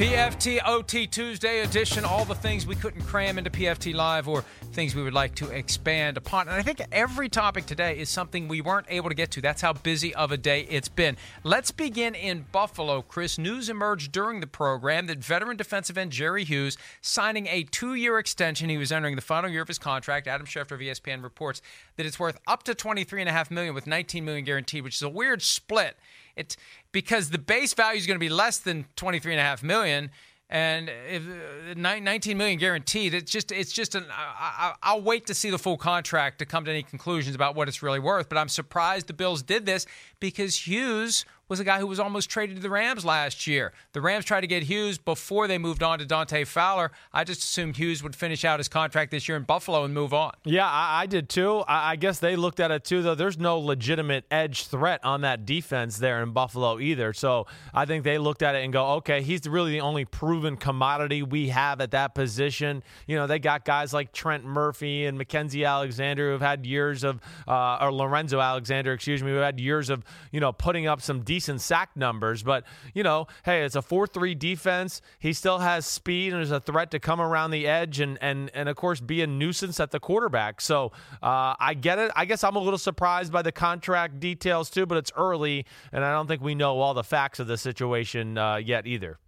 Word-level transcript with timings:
PFT 0.00 0.60
OT 0.64 1.06
Tuesday 1.06 1.60
edition. 1.60 2.06
All 2.06 2.24
the 2.24 2.34
things 2.34 2.66
we 2.66 2.74
couldn't 2.74 3.02
cram 3.02 3.36
into 3.36 3.50
PFT 3.50 3.94
Live 3.94 4.28
or 4.28 4.46
things 4.72 4.94
we 4.94 5.02
would 5.02 5.12
like 5.12 5.34
to 5.34 5.50
expand 5.50 6.16
upon. 6.16 6.48
And 6.48 6.56
I 6.56 6.62
think 6.62 6.80
every 6.90 7.28
topic 7.28 7.66
today 7.66 7.98
is 7.98 8.08
something 8.08 8.48
we 8.48 8.62
weren't 8.62 8.86
able 8.88 9.10
to 9.10 9.14
get 9.14 9.30
to. 9.32 9.42
That's 9.42 9.60
how 9.60 9.74
busy 9.74 10.14
of 10.14 10.32
a 10.32 10.38
day 10.38 10.62
it's 10.70 10.88
been. 10.88 11.18
Let's 11.44 11.70
begin 11.70 12.14
in 12.14 12.46
Buffalo, 12.50 13.02
Chris. 13.02 13.36
News 13.36 13.68
emerged 13.68 14.10
during 14.10 14.40
the 14.40 14.46
program 14.46 15.06
that 15.08 15.18
veteran 15.18 15.58
defensive 15.58 15.98
end 15.98 16.12
Jerry 16.12 16.44
Hughes 16.44 16.78
signing 17.02 17.46
a 17.48 17.64
two 17.64 17.92
year 17.92 18.18
extension. 18.18 18.70
He 18.70 18.78
was 18.78 18.90
entering 18.90 19.16
the 19.16 19.20
final 19.20 19.50
year 19.50 19.60
of 19.60 19.68
his 19.68 19.78
contract. 19.78 20.26
Adam 20.26 20.46
Schefter 20.46 20.72
of 20.72 20.80
ESPN 20.80 21.22
reports 21.22 21.60
that 21.96 22.06
it's 22.06 22.18
worth 22.18 22.40
up 22.46 22.62
to 22.62 22.74
23.5 22.74 23.50
million 23.50 23.74
with 23.74 23.86
19 23.86 24.24
million 24.24 24.46
guaranteed, 24.46 24.82
which 24.82 24.96
is 24.96 25.02
a 25.02 25.10
weird 25.10 25.42
split. 25.42 25.98
It's 26.36 26.56
because 26.92 27.30
the 27.30 27.38
base 27.38 27.74
value 27.74 27.98
is 27.98 28.06
going 28.06 28.16
to 28.16 28.20
be 28.20 28.28
less 28.28 28.58
than 28.58 28.86
twenty 28.96 29.18
three 29.18 29.32
and 29.32 29.40
a 29.40 29.44
half 29.44 29.62
million, 29.62 30.10
and 30.50 30.90
if 31.08 31.22
uh, 31.22 31.74
19 31.76 32.36
million 32.36 32.58
guaranteed, 32.58 33.14
it's 33.14 33.30
just 33.30 33.52
it's 33.52 33.72
just 33.72 33.94
an. 33.94 34.04
I, 34.10 34.74
will 34.94 35.02
wait 35.02 35.26
to 35.26 35.34
see 35.34 35.48
the 35.48 35.58
full 35.58 35.76
contract 35.76 36.40
to 36.40 36.46
come 36.46 36.64
to 36.64 36.70
any 36.72 36.82
conclusions 36.82 37.36
about 37.36 37.54
what 37.54 37.68
it's 37.68 37.84
really 37.84 38.00
worth. 38.00 38.28
But 38.28 38.36
I'm 38.36 38.48
surprised 38.48 39.06
the 39.06 39.12
Bills 39.12 39.42
did 39.42 39.64
this 39.64 39.86
because 40.18 40.66
Hughes 40.66 41.24
was 41.50 41.58
a 41.58 41.64
guy 41.64 41.80
who 41.80 41.86
was 41.88 41.98
almost 41.98 42.30
traded 42.30 42.54
to 42.54 42.62
the 42.62 42.70
Rams 42.70 43.04
last 43.04 43.48
year. 43.48 43.72
The 43.92 44.00
Rams 44.00 44.24
tried 44.24 44.42
to 44.42 44.46
get 44.46 44.62
Hughes 44.62 44.98
before 44.98 45.48
they 45.48 45.58
moved 45.58 45.82
on 45.82 45.98
to 45.98 46.06
Dante 46.06 46.44
Fowler. 46.44 46.92
I 47.12 47.24
just 47.24 47.42
assumed 47.42 47.76
Hughes 47.76 48.04
would 48.04 48.14
finish 48.14 48.44
out 48.44 48.60
his 48.60 48.68
contract 48.68 49.10
this 49.10 49.26
year 49.26 49.36
in 49.36 49.42
Buffalo 49.42 49.82
and 49.82 49.92
move 49.92 50.14
on. 50.14 50.32
Yeah, 50.44 50.68
I, 50.68 51.02
I 51.02 51.06
did 51.06 51.28
too. 51.28 51.58
I, 51.66 51.90
I, 51.90 51.96
guess 51.96 52.20
they 52.20 52.36
looked 52.36 52.60
at 52.60 52.70
it 52.70 52.84
too, 52.84 53.02
though. 53.02 53.16
There's 53.16 53.36
no 53.36 53.58
legitimate 53.58 54.26
edge 54.30 54.68
threat 54.68 55.04
on 55.04 55.22
that 55.22 55.44
defense 55.44 55.98
there 55.98 56.22
in 56.22 56.30
Buffalo 56.30 56.78
either. 56.78 57.12
So 57.12 57.48
I 57.74 57.84
think 57.84 58.04
they 58.04 58.16
looked 58.18 58.42
at 58.42 58.54
it 58.54 58.62
and 58.62 58.72
go, 58.72 58.86
okay, 58.98 59.20
he's 59.20 59.44
really 59.48 59.72
the 59.72 59.80
only 59.80 60.04
proven 60.04 60.56
commodity 60.56 61.24
we 61.24 61.48
have 61.48 61.80
at 61.80 61.90
that 61.90 62.14
position. 62.14 62.84
You 63.08 63.16
know, 63.16 63.26
they 63.26 63.40
got 63.40 63.64
guys 63.64 63.92
like 63.92 64.12
Trent 64.12 64.44
Murphy 64.44 65.04
and 65.06 65.18
Mackensie 65.18 65.66
Alexander 65.66 66.30
who've 66.30 66.40
had 66.40 66.64
years 66.64 67.02
of, 67.02 67.20
uh, 67.48 67.78
or 67.80 67.92
Lorenzo 67.92 68.38
Alexander, 68.38 68.92
excuse 68.92 69.20
me, 69.20 69.32
who 69.32 69.38
had 69.38 69.58
years 69.58 69.90
of, 69.90 70.04
you 70.30 70.38
know, 70.38 70.52
putting 70.52 70.86
up 70.86 71.02
some 71.02 71.22
decent 71.22 71.39
decent 71.40 71.62
sack 71.62 71.96
numbers, 71.96 72.42
but 72.42 72.64
you 72.92 73.02
know, 73.02 73.26
hey, 73.46 73.62
it's 73.62 73.74
a 73.74 73.80
four-three 73.80 74.34
defense. 74.34 75.00
He 75.18 75.32
still 75.32 75.58
has 75.60 75.86
speed 75.86 76.34
and 76.34 76.42
is 76.42 76.50
a 76.50 76.60
threat 76.60 76.90
to 76.90 77.00
come 77.00 77.18
around 77.18 77.50
the 77.50 77.66
edge 77.66 77.98
and 77.98 78.18
and 78.20 78.50
and 78.52 78.68
of 78.68 78.76
course 78.76 79.00
be 79.00 79.22
a 79.22 79.26
nuisance 79.26 79.80
at 79.80 79.90
the 79.90 79.98
quarterback. 79.98 80.60
So 80.60 80.92
uh, 81.22 81.54
I 81.58 81.72
get 81.72 81.98
it. 81.98 82.12
I 82.14 82.26
guess 82.26 82.44
I'm 82.44 82.56
a 82.56 82.60
little 82.60 82.78
surprised 82.78 83.32
by 83.32 83.40
the 83.40 83.52
contract 83.52 84.20
details 84.20 84.68
too, 84.68 84.84
but 84.84 84.98
it's 84.98 85.12
early, 85.16 85.64
and 85.92 86.04
I 86.04 86.12
don't 86.12 86.26
think 86.26 86.42
we 86.42 86.54
know 86.54 86.78
all 86.78 86.92
the 86.92 87.04
facts 87.04 87.40
of 87.40 87.46
the 87.46 87.56
situation 87.56 88.36
uh, 88.36 88.56
yet 88.56 88.86
either. 88.86 89.18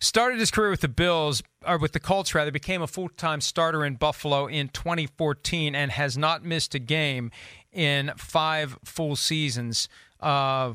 Started 0.00 0.40
his 0.40 0.50
career 0.50 0.70
with 0.70 0.80
the 0.80 0.88
Bills, 0.88 1.40
or 1.64 1.78
with 1.78 1.92
the 1.92 2.00
Colts 2.00 2.34
rather, 2.34 2.50
became 2.50 2.82
a 2.82 2.88
full 2.88 3.08
time 3.08 3.40
starter 3.40 3.84
in 3.84 3.94
Buffalo 3.94 4.48
in 4.48 4.70
2014 4.70 5.76
and 5.76 5.92
has 5.92 6.18
not 6.18 6.44
missed 6.44 6.74
a 6.74 6.80
game 6.80 7.30
in 7.72 8.10
five 8.16 8.76
full 8.84 9.14
seasons. 9.14 9.88
Uh, 10.18 10.74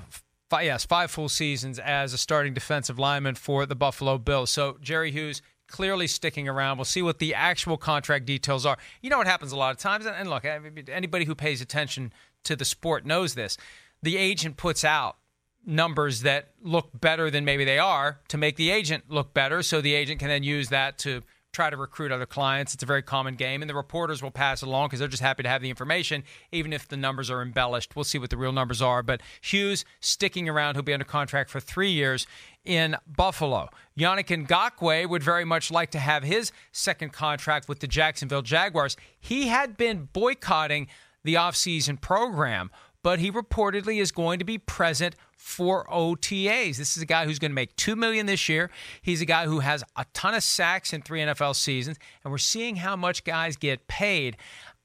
Five, 0.49 0.65
yes, 0.65 0.83
five 0.83 1.11
full 1.11 1.29
seasons 1.29 1.77
as 1.77 2.13
a 2.13 2.17
starting 2.17 2.53
defensive 2.53 2.97
lineman 2.97 3.35
for 3.35 3.65
the 3.65 3.75
Buffalo 3.75 4.17
Bills. 4.17 4.49
So 4.49 4.77
Jerry 4.81 5.11
Hughes 5.11 5.41
clearly 5.67 6.07
sticking 6.07 6.47
around. 6.47 6.77
We'll 6.77 6.85
see 6.85 7.03
what 7.03 7.19
the 7.19 7.35
actual 7.35 7.77
contract 7.77 8.25
details 8.25 8.65
are. 8.65 8.77
You 9.01 9.11
know 9.11 9.19
what 9.19 9.27
happens 9.27 9.51
a 9.51 9.57
lot 9.57 9.71
of 9.71 9.77
times, 9.77 10.07
and 10.07 10.29
look, 10.29 10.43
anybody 10.43 11.25
who 11.25 11.35
pays 11.35 11.61
attention 11.61 12.11
to 12.45 12.55
the 12.55 12.65
sport 12.65 13.05
knows 13.05 13.35
this. 13.35 13.57
The 14.01 14.17
agent 14.17 14.57
puts 14.57 14.83
out 14.83 15.17
numbers 15.65 16.21
that 16.21 16.53
look 16.63 16.89
better 16.99 17.29
than 17.29 17.45
maybe 17.45 17.65
they 17.65 17.77
are 17.77 18.19
to 18.29 18.37
make 18.37 18.55
the 18.55 18.71
agent 18.71 19.03
look 19.09 19.33
better, 19.33 19.61
so 19.61 19.81
the 19.81 19.93
agent 19.93 20.19
can 20.19 20.29
then 20.29 20.41
use 20.41 20.69
that 20.69 20.97
to 20.99 21.21
try 21.51 21.69
to 21.69 21.77
recruit 21.77 22.11
other 22.11 22.25
clients. 22.25 22.73
It's 22.73 22.83
a 22.83 22.85
very 22.85 23.01
common 23.01 23.35
game, 23.35 23.61
and 23.61 23.69
the 23.69 23.75
reporters 23.75 24.21
will 24.21 24.31
pass 24.31 24.61
it 24.61 24.67
along 24.67 24.87
because 24.87 24.99
they're 24.99 25.07
just 25.07 25.23
happy 25.23 25.43
to 25.43 25.49
have 25.49 25.61
the 25.61 25.69
information, 25.69 26.23
even 26.51 26.73
if 26.73 26.87
the 26.87 26.97
numbers 26.97 27.29
are 27.29 27.41
embellished. 27.41 27.95
We'll 27.95 28.05
see 28.05 28.19
what 28.19 28.29
the 28.29 28.37
real 28.37 28.51
numbers 28.51 28.81
are. 28.81 29.01
But 29.01 29.21
Hughes 29.41 29.85
sticking 29.99 30.47
around, 30.47 30.75
he'll 30.75 30.83
be 30.83 30.93
under 30.93 31.05
contract 31.05 31.49
for 31.49 31.59
three 31.59 31.91
years 31.91 32.27
in 32.63 32.95
Buffalo. 33.07 33.69
Yannick 33.97 34.45
Ngakoue 34.45 35.09
would 35.09 35.23
very 35.23 35.45
much 35.45 35.71
like 35.71 35.91
to 35.91 35.99
have 35.99 36.23
his 36.23 36.51
second 36.71 37.13
contract 37.13 37.67
with 37.67 37.79
the 37.79 37.87
Jacksonville 37.87 38.41
Jaguars. 38.41 38.95
He 39.19 39.47
had 39.47 39.75
been 39.75 40.09
boycotting 40.13 40.87
the 41.23 41.33
offseason 41.33 41.99
program, 41.99 42.71
but 43.03 43.19
he 43.19 43.31
reportedly 43.31 44.01
is 44.01 44.11
going 44.11 44.39
to 44.39 44.45
be 44.45 44.57
present 44.57 45.15
for 45.35 45.85
OTAs. 45.87 46.77
This 46.77 46.97
is 46.97 47.03
a 47.03 47.05
guy 47.05 47.25
who's 47.25 47.39
going 47.39 47.51
to 47.51 47.55
make 47.55 47.75
2 47.77 47.95
million 47.95 48.25
this 48.25 48.49
year. 48.49 48.69
He's 49.01 49.21
a 49.21 49.25
guy 49.25 49.45
who 49.45 49.59
has 49.59 49.83
a 49.95 50.05
ton 50.13 50.33
of 50.33 50.43
sacks 50.43 50.91
in 50.93 51.01
3 51.01 51.21
NFL 51.21 51.55
seasons 51.55 51.97
and 52.23 52.31
we're 52.31 52.37
seeing 52.37 52.77
how 52.77 52.95
much 52.95 53.23
guys 53.23 53.55
get 53.55 53.87
paid. 53.87 54.37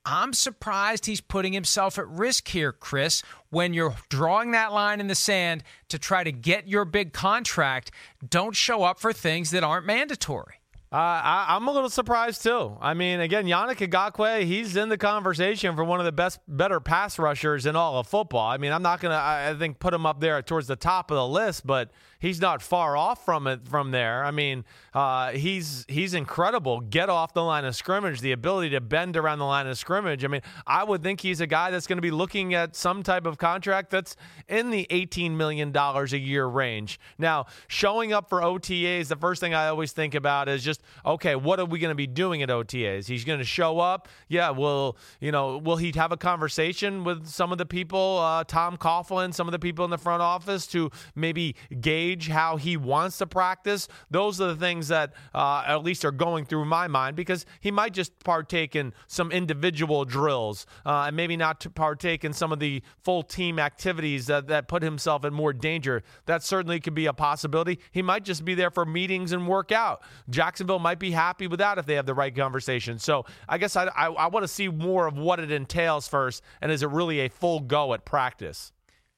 I'm 0.06 0.34
surprised 0.34 1.06
he's 1.06 1.22
putting 1.22 1.54
himself 1.54 1.98
at 1.98 2.06
risk 2.08 2.48
here, 2.48 2.72
Chris, 2.72 3.22
when 3.48 3.72
you're 3.72 3.96
drawing 4.10 4.50
that 4.50 4.72
line 4.72 5.00
in 5.00 5.06
the 5.06 5.14
sand 5.14 5.64
to 5.88 5.98
try 5.98 6.22
to 6.22 6.32
get 6.32 6.68
your 6.68 6.84
big 6.84 7.14
contract. 7.14 7.90
Don't 8.28 8.54
show 8.54 8.82
up 8.82 8.98
for 9.00 9.14
things 9.14 9.50
that 9.52 9.64
aren't 9.64 9.86
mandatory. 9.86 10.56
Uh, 10.94 11.20
I, 11.24 11.56
am 11.56 11.66
a 11.66 11.72
little 11.72 11.90
surprised 11.90 12.44
too. 12.44 12.76
I 12.80 12.94
mean, 12.94 13.18
again, 13.18 13.46
Yannick 13.46 13.78
Ngakoue, 13.78 14.44
he's 14.44 14.76
in 14.76 14.90
the 14.90 14.96
conversation 14.96 15.74
for 15.74 15.82
one 15.82 15.98
of 15.98 16.06
the 16.06 16.12
best, 16.12 16.38
better 16.46 16.78
pass 16.78 17.18
rushers 17.18 17.66
in 17.66 17.74
all 17.74 17.98
of 17.98 18.06
football. 18.06 18.48
I 18.48 18.58
mean, 18.58 18.70
I'm 18.70 18.82
not 18.82 19.00
gonna, 19.00 19.16
I 19.16 19.56
think, 19.58 19.80
put 19.80 19.92
him 19.92 20.06
up 20.06 20.20
there 20.20 20.40
towards 20.40 20.68
the 20.68 20.76
top 20.76 21.10
of 21.10 21.16
the 21.16 21.26
list, 21.26 21.66
but 21.66 21.90
he's 22.24 22.40
not 22.40 22.62
far 22.62 22.96
off 22.96 23.24
from 23.24 23.46
it 23.46 23.68
from 23.68 23.90
there. 23.90 24.24
I 24.24 24.30
mean, 24.30 24.64
uh, 24.94 25.32
he's 25.32 25.84
he's 25.88 26.14
incredible. 26.14 26.80
Get 26.80 27.10
off 27.10 27.34
the 27.34 27.44
line 27.44 27.64
of 27.64 27.76
scrimmage, 27.76 28.20
the 28.20 28.32
ability 28.32 28.70
to 28.70 28.80
bend 28.80 29.16
around 29.16 29.38
the 29.38 29.44
line 29.44 29.66
of 29.66 29.76
scrimmage. 29.76 30.24
I 30.24 30.28
mean, 30.28 30.40
I 30.66 30.84
would 30.84 31.02
think 31.02 31.20
he's 31.20 31.40
a 31.40 31.46
guy 31.46 31.70
that's 31.70 31.86
going 31.86 31.98
to 31.98 32.02
be 32.02 32.10
looking 32.10 32.54
at 32.54 32.74
some 32.74 33.02
type 33.02 33.26
of 33.26 33.36
contract 33.36 33.90
that's 33.90 34.16
in 34.48 34.70
the 34.70 34.86
18 34.90 35.36
million 35.36 35.70
dollars 35.70 36.12
a 36.12 36.18
year 36.18 36.46
range. 36.46 36.98
Now, 37.18 37.46
showing 37.68 38.12
up 38.12 38.28
for 38.28 38.40
OTAs, 38.40 39.08
the 39.08 39.16
first 39.16 39.40
thing 39.40 39.52
I 39.52 39.68
always 39.68 39.92
think 39.92 40.14
about 40.14 40.48
is 40.48 40.64
just 40.64 40.82
okay, 41.04 41.36
what 41.36 41.60
are 41.60 41.66
we 41.66 41.78
going 41.78 41.90
to 41.90 41.94
be 41.94 42.06
doing 42.06 42.42
at 42.42 42.48
OTAs? 42.48 43.06
He's 43.06 43.24
going 43.24 43.38
to 43.38 43.44
show 43.44 43.78
up. 43.78 44.08
Yeah, 44.28 44.50
will 44.50 44.96
you 45.20 45.30
know? 45.30 45.58
Will 45.58 45.76
he 45.76 45.92
have 45.96 46.12
a 46.12 46.16
conversation 46.16 47.04
with 47.04 47.26
some 47.26 47.52
of 47.52 47.58
the 47.58 47.66
people, 47.66 48.18
uh, 48.18 48.44
Tom 48.44 48.78
Coughlin, 48.78 49.34
some 49.34 49.46
of 49.46 49.52
the 49.52 49.58
people 49.58 49.84
in 49.84 49.90
the 49.90 49.98
front 49.98 50.22
office 50.22 50.66
to 50.68 50.90
maybe 51.14 51.54
gauge 51.80 52.13
how 52.22 52.56
he 52.56 52.76
wants 52.76 53.18
to 53.18 53.26
practice. 53.26 53.88
Those 54.10 54.40
are 54.40 54.48
the 54.48 54.56
things 54.56 54.88
that 54.88 55.12
uh, 55.34 55.64
at 55.66 55.82
least 55.82 56.04
are 56.04 56.12
going 56.12 56.44
through 56.44 56.64
my 56.64 56.88
mind 56.88 57.16
because 57.16 57.46
he 57.60 57.70
might 57.70 57.92
just 57.92 58.18
partake 58.24 58.76
in 58.76 58.92
some 59.06 59.32
individual 59.32 60.04
drills 60.04 60.66
uh, 60.84 61.04
and 61.06 61.16
maybe 61.16 61.36
not 61.36 61.60
to 61.60 61.70
partake 61.70 62.24
in 62.24 62.32
some 62.32 62.52
of 62.52 62.58
the 62.58 62.82
full 63.02 63.22
team 63.22 63.58
activities 63.58 64.26
that, 64.26 64.46
that 64.48 64.68
put 64.68 64.82
himself 64.82 65.24
in 65.24 65.32
more 65.32 65.52
danger. 65.52 66.02
That 66.26 66.42
certainly 66.42 66.80
could 66.80 66.94
be 66.94 67.06
a 67.06 67.12
possibility. 67.12 67.78
He 67.92 68.02
might 68.02 68.24
just 68.24 68.44
be 68.44 68.54
there 68.54 68.70
for 68.70 68.84
meetings 68.84 69.32
and 69.32 69.48
work 69.48 69.72
out. 69.72 70.02
Jacksonville 70.30 70.78
might 70.78 70.98
be 70.98 71.10
happy 71.10 71.46
with 71.46 71.58
that 71.60 71.78
if 71.78 71.86
they 71.86 71.94
have 71.94 72.06
the 72.06 72.14
right 72.14 72.34
conversation. 72.34 72.98
So 72.98 73.24
I 73.48 73.58
guess 73.58 73.76
I, 73.76 73.86
I, 73.86 74.06
I 74.08 74.26
want 74.28 74.44
to 74.44 74.48
see 74.48 74.68
more 74.68 75.06
of 75.06 75.16
what 75.16 75.40
it 75.40 75.50
entails 75.50 76.08
first, 76.08 76.42
and 76.60 76.70
is 76.70 76.82
it 76.82 76.90
really 76.90 77.20
a 77.20 77.28
full 77.28 77.60
go 77.60 77.94
at 77.94 78.04
practice? 78.04 78.73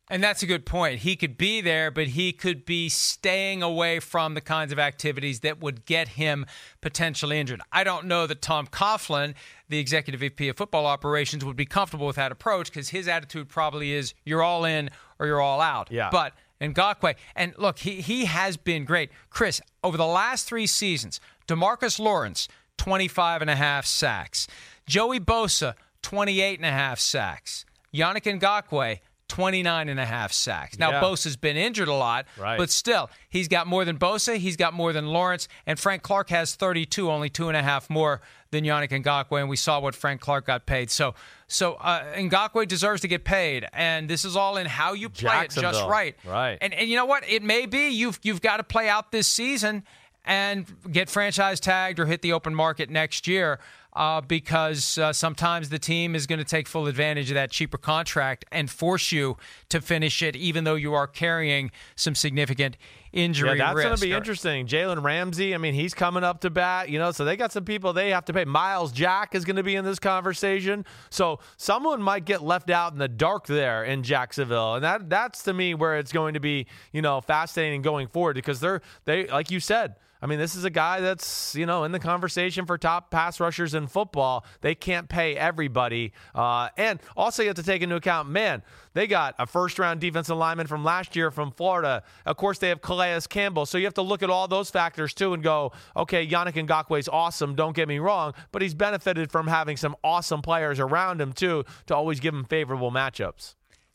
And 0.08 0.22
that's 0.22 0.42
a 0.42 0.46
good 0.46 0.64
point. 0.64 1.00
He 1.00 1.16
could 1.16 1.36
be 1.36 1.60
there, 1.60 1.90
but 1.90 2.08
he 2.08 2.32
could 2.32 2.64
be 2.64 2.88
staying 2.88 3.62
away 3.62 3.98
from 3.98 4.34
the 4.34 4.40
kinds 4.40 4.72
of 4.72 4.78
activities 4.78 5.40
that 5.40 5.60
would 5.60 5.84
get 5.84 6.08
him 6.08 6.46
potentially 6.80 7.40
injured. 7.40 7.60
I 7.72 7.82
don't 7.82 8.06
know 8.06 8.26
that 8.28 8.40
Tom 8.40 8.68
Coughlin, 8.68 9.34
the 9.68 9.78
executive 9.78 10.20
VP 10.20 10.48
of 10.48 10.56
football 10.56 10.86
operations, 10.86 11.44
would 11.44 11.56
be 11.56 11.66
comfortable 11.66 12.06
with 12.06 12.16
that 12.16 12.30
approach 12.30 12.70
because 12.70 12.90
his 12.90 13.08
attitude 13.08 13.48
probably 13.48 13.92
is 13.92 14.14
you're 14.24 14.42
all 14.42 14.64
in 14.64 14.90
or 15.18 15.26
you're 15.26 15.40
all 15.40 15.60
out. 15.60 15.90
Yeah. 15.90 16.10
But 16.12 16.34
Ngakoue, 16.60 17.16
and 17.34 17.52
look, 17.58 17.80
he, 17.80 18.00
he 18.00 18.26
has 18.26 18.56
been 18.56 18.84
great. 18.84 19.10
Chris, 19.28 19.60
over 19.82 19.96
the 19.96 20.06
last 20.06 20.46
three 20.46 20.68
seasons, 20.68 21.20
Demarcus 21.48 21.98
Lawrence, 21.98 22.46
25 22.78 23.42
and 23.42 23.50
a 23.50 23.56
half 23.56 23.84
sacks. 23.86 24.46
Joey 24.86 25.18
Bosa, 25.18 25.74
28 26.02 26.60
and 26.60 26.66
a 26.66 26.70
half 26.70 27.00
sacks. 27.00 27.64
Yannick 27.92 28.40
Ngakoue, 28.40 29.00
29 29.28 29.88
and 29.88 29.98
a 29.98 30.04
half 30.04 30.32
sacks. 30.32 30.78
Now, 30.78 30.90
yeah. 30.90 31.00
Bosa's 31.00 31.36
been 31.36 31.56
injured 31.56 31.88
a 31.88 31.94
lot, 31.94 32.26
right. 32.38 32.58
but 32.58 32.70
still, 32.70 33.10
he's 33.28 33.48
got 33.48 33.66
more 33.66 33.84
than 33.84 33.98
Bosa, 33.98 34.36
he's 34.36 34.56
got 34.56 34.72
more 34.72 34.92
than 34.92 35.06
Lawrence, 35.06 35.48
and 35.66 35.78
Frank 35.78 36.02
Clark 36.02 36.30
has 36.30 36.54
32, 36.54 37.10
only 37.10 37.28
two 37.28 37.48
and 37.48 37.56
a 37.56 37.62
half 37.62 37.90
more 37.90 38.20
than 38.50 38.64
Yannick 38.64 38.90
Ngakoue, 38.90 39.40
and 39.40 39.48
we 39.48 39.56
saw 39.56 39.80
what 39.80 39.94
Frank 39.94 40.20
Clark 40.20 40.46
got 40.46 40.66
paid. 40.66 40.90
So, 40.90 41.14
so 41.48 41.74
uh, 41.74 42.14
Ngakoue 42.14 42.68
deserves 42.68 43.00
to 43.02 43.08
get 43.08 43.24
paid, 43.24 43.66
and 43.72 44.08
this 44.08 44.24
is 44.24 44.36
all 44.36 44.56
in 44.56 44.66
how 44.66 44.92
you 44.92 45.08
play 45.08 45.44
it 45.44 45.50
just 45.50 45.84
right. 45.86 46.16
Right. 46.24 46.58
And, 46.60 46.72
and 46.72 46.88
you 46.88 46.96
know 46.96 47.06
what? 47.06 47.28
It 47.28 47.42
may 47.42 47.66
be 47.66 47.88
you've, 47.88 48.20
you've 48.22 48.40
got 48.40 48.58
to 48.58 48.64
play 48.64 48.88
out 48.88 49.12
this 49.12 49.26
season 49.26 49.84
and 50.24 50.66
get 50.90 51.08
franchise 51.08 51.60
tagged 51.60 52.00
or 52.00 52.06
hit 52.06 52.20
the 52.20 52.32
open 52.32 52.54
market 52.54 52.90
next 52.90 53.28
year 53.28 53.60
uh, 53.96 54.20
because 54.20 54.98
uh, 54.98 55.12
sometimes 55.12 55.70
the 55.70 55.78
team 55.78 56.14
is 56.14 56.26
going 56.26 56.38
to 56.38 56.44
take 56.44 56.68
full 56.68 56.86
advantage 56.86 57.30
of 57.30 57.34
that 57.34 57.50
cheaper 57.50 57.78
contract 57.78 58.44
and 58.52 58.70
force 58.70 59.10
you 59.10 59.38
to 59.70 59.80
finish 59.80 60.22
it, 60.22 60.36
even 60.36 60.64
though 60.64 60.74
you 60.74 60.92
are 60.92 61.06
carrying 61.06 61.70
some 61.96 62.14
significant 62.14 62.76
injury 63.12 63.56
yeah, 63.56 63.72
that's 63.72 63.82
going 63.82 63.96
to 63.96 64.00
be 64.00 64.12
interesting. 64.12 64.66
Jalen 64.66 65.02
Ramsey, 65.02 65.54
I 65.54 65.58
mean, 65.58 65.72
he's 65.72 65.94
coming 65.94 66.22
up 66.22 66.42
to 66.42 66.50
bat, 66.50 66.90
you 66.90 66.98
know, 66.98 67.10
so 67.10 67.24
they 67.24 67.36
got 67.36 67.52
some 67.52 67.64
people 67.64 67.94
they 67.94 68.10
have 68.10 68.26
to 68.26 68.34
pay. 68.34 68.44
Myles 68.44 68.92
Jack 68.92 69.34
is 69.34 69.46
going 69.46 69.56
to 69.56 69.62
be 69.62 69.74
in 69.74 69.84
this 69.86 69.98
conversation. 69.98 70.84
So 71.08 71.40
someone 71.56 72.02
might 72.02 72.26
get 72.26 72.42
left 72.42 72.68
out 72.68 72.92
in 72.92 72.98
the 72.98 73.08
dark 73.08 73.46
there 73.46 73.82
in 73.82 74.02
Jacksonville. 74.02 74.74
And 74.74 74.84
that 74.84 75.08
that's 75.08 75.42
to 75.44 75.54
me 75.54 75.72
where 75.72 75.96
it's 75.96 76.12
going 76.12 76.34
to 76.34 76.40
be, 76.40 76.66
you 76.92 77.00
know, 77.00 77.22
fascinating 77.22 77.80
going 77.80 78.08
forward 78.08 78.34
because 78.34 78.60
they're 78.60 78.82
they 79.06 79.26
like 79.28 79.50
you 79.50 79.60
said, 79.60 79.94
I 80.26 80.28
mean, 80.28 80.40
this 80.40 80.56
is 80.56 80.64
a 80.64 80.70
guy 80.70 80.98
that's, 80.98 81.54
you 81.54 81.66
know, 81.66 81.84
in 81.84 81.92
the 81.92 82.00
conversation 82.00 82.66
for 82.66 82.76
top 82.76 83.12
pass 83.12 83.38
rushers 83.38 83.74
in 83.74 83.86
football. 83.86 84.44
They 84.60 84.74
can't 84.74 85.08
pay 85.08 85.36
everybody. 85.36 86.12
Uh, 86.34 86.68
and 86.76 86.98
also, 87.16 87.44
you 87.44 87.48
have 87.48 87.54
to 87.54 87.62
take 87.62 87.80
into 87.80 87.94
account, 87.94 88.28
man, 88.28 88.64
they 88.92 89.06
got 89.06 89.36
a 89.38 89.46
first 89.46 89.78
round 89.78 90.00
defensive 90.00 90.36
lineman 90.36 90.66
from 90.66 90.82
last 90.82 91.14
year 91.14 91.30
from 91.30 91.52
Florida. 91.52 92.02
Of 92.24 92.38
course, 92.38 92.58
they 92.58 92.70
have 92.70 92.82
Calais 92.82 93.20
Campbell. 93.28 93.66
So 93.66 93.78
you 93.78 93.84
have 93.84 93.94
to 93.94 94.02
look 94.02 94.24
at 94.24 94.28
all 94.28 94.48
those 94.48 94.68
factors 94.68 95.14
too 95.14 95.32
and 95.32 95.44
go, 95.44 95.70
okay, 95.96 96.26
Yannick 96.26 96.54
Ngakoue 96.54 96.98
is 96.98 97.08
awesome. 97.08 97.54
Don't 97.54 97.76
get 97.76 97.86
me 97.86 98.00
wrong. 98.00 98.34
But 98.50 98.62
he's 98.62 98.74
benefited 98.74 99.30
from 99.30 99.46
having 99.46 99.76
some 99.76 99.94
awesome 100.02 100.42
players 100.42 100.80
around 100.80 101.20
him 101.20 101.34
too 101.34 101.64
to 101.86 101.94
always 101.94 102.18
give 102.18 102.34
him 102.34 102.42
favorable 102.42 102.90
matchups. 102.90 103.54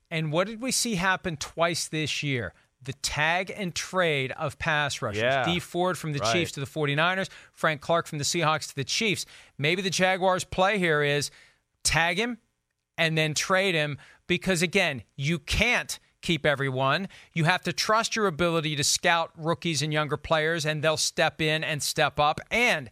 And 0.09 0.31
what 0.31 0.47
did 0.47 0.61
we 0.61 0.71
see 0.71 0.95
happen 0.95 1.35
twice 1.35 1.89
this 1.89 2.23
year? 2.23 2.53
The 2.83 2.93
tag 2.93 3.53
and 3.55 3.75
trade 3.75 4.31
of 4.33 4.57
pass 4.57 5.01
rushers. 5.01 5.21
Yeah. 5.21 5.45
Dee 5.45 5.59
Ford 5.59 5.97
from 5.97 6.13
the 6.13 6.19
right. 6.19 6.33
Chiefs 6.33 6.51
to 6.53 6.59
the 6.59 6.65
49ers, 6.65 7.29
Frank 7.53 7.81
Clark 7.81 8.07
from 8.07 8.17
the 8.17 8.23
Seahawks 8.23 8.69
to 8.69 8.75
the 8.75 8.83
Chiefs. 8.83 9.25
Maybe 9.57 9.81
the 9.81 9.89
Jaguars' 9.89 10.43
play 10.43 10.79
here 10.79 11.03
is 11.03 11.29
tag 11.83 12.17
him 12.17 12.39
and 12.97 13.17
then 13.17 13.33
trade 13.33 13.75
him 13.75 13.97
because, 14.27 14.61
again, 14.61 15.03
you 15.15 15.39
can't 15.39 15.99
keep 16.21 16.45
everyone. 16.45 17.07
You 17.33 17.45
have 17.45 17.61
to 17.63 17.73
trust 17.73 18.15
your 18.15 18.27
ability 18.27 18.75
to 18.75 18.83
scout 18.83 19.31
rookies 19.37 19.81
and 19.81 19.91
younger 19.91 20.17
players, 20.17 20.65
and 20.65 20.83
they'll 20.83 20.97
step 20.97 21.41
in 21.41 21.63
and 21.63 21.81
step 21.81 22.19
up. 22.19 22.39
And 22.49 22.89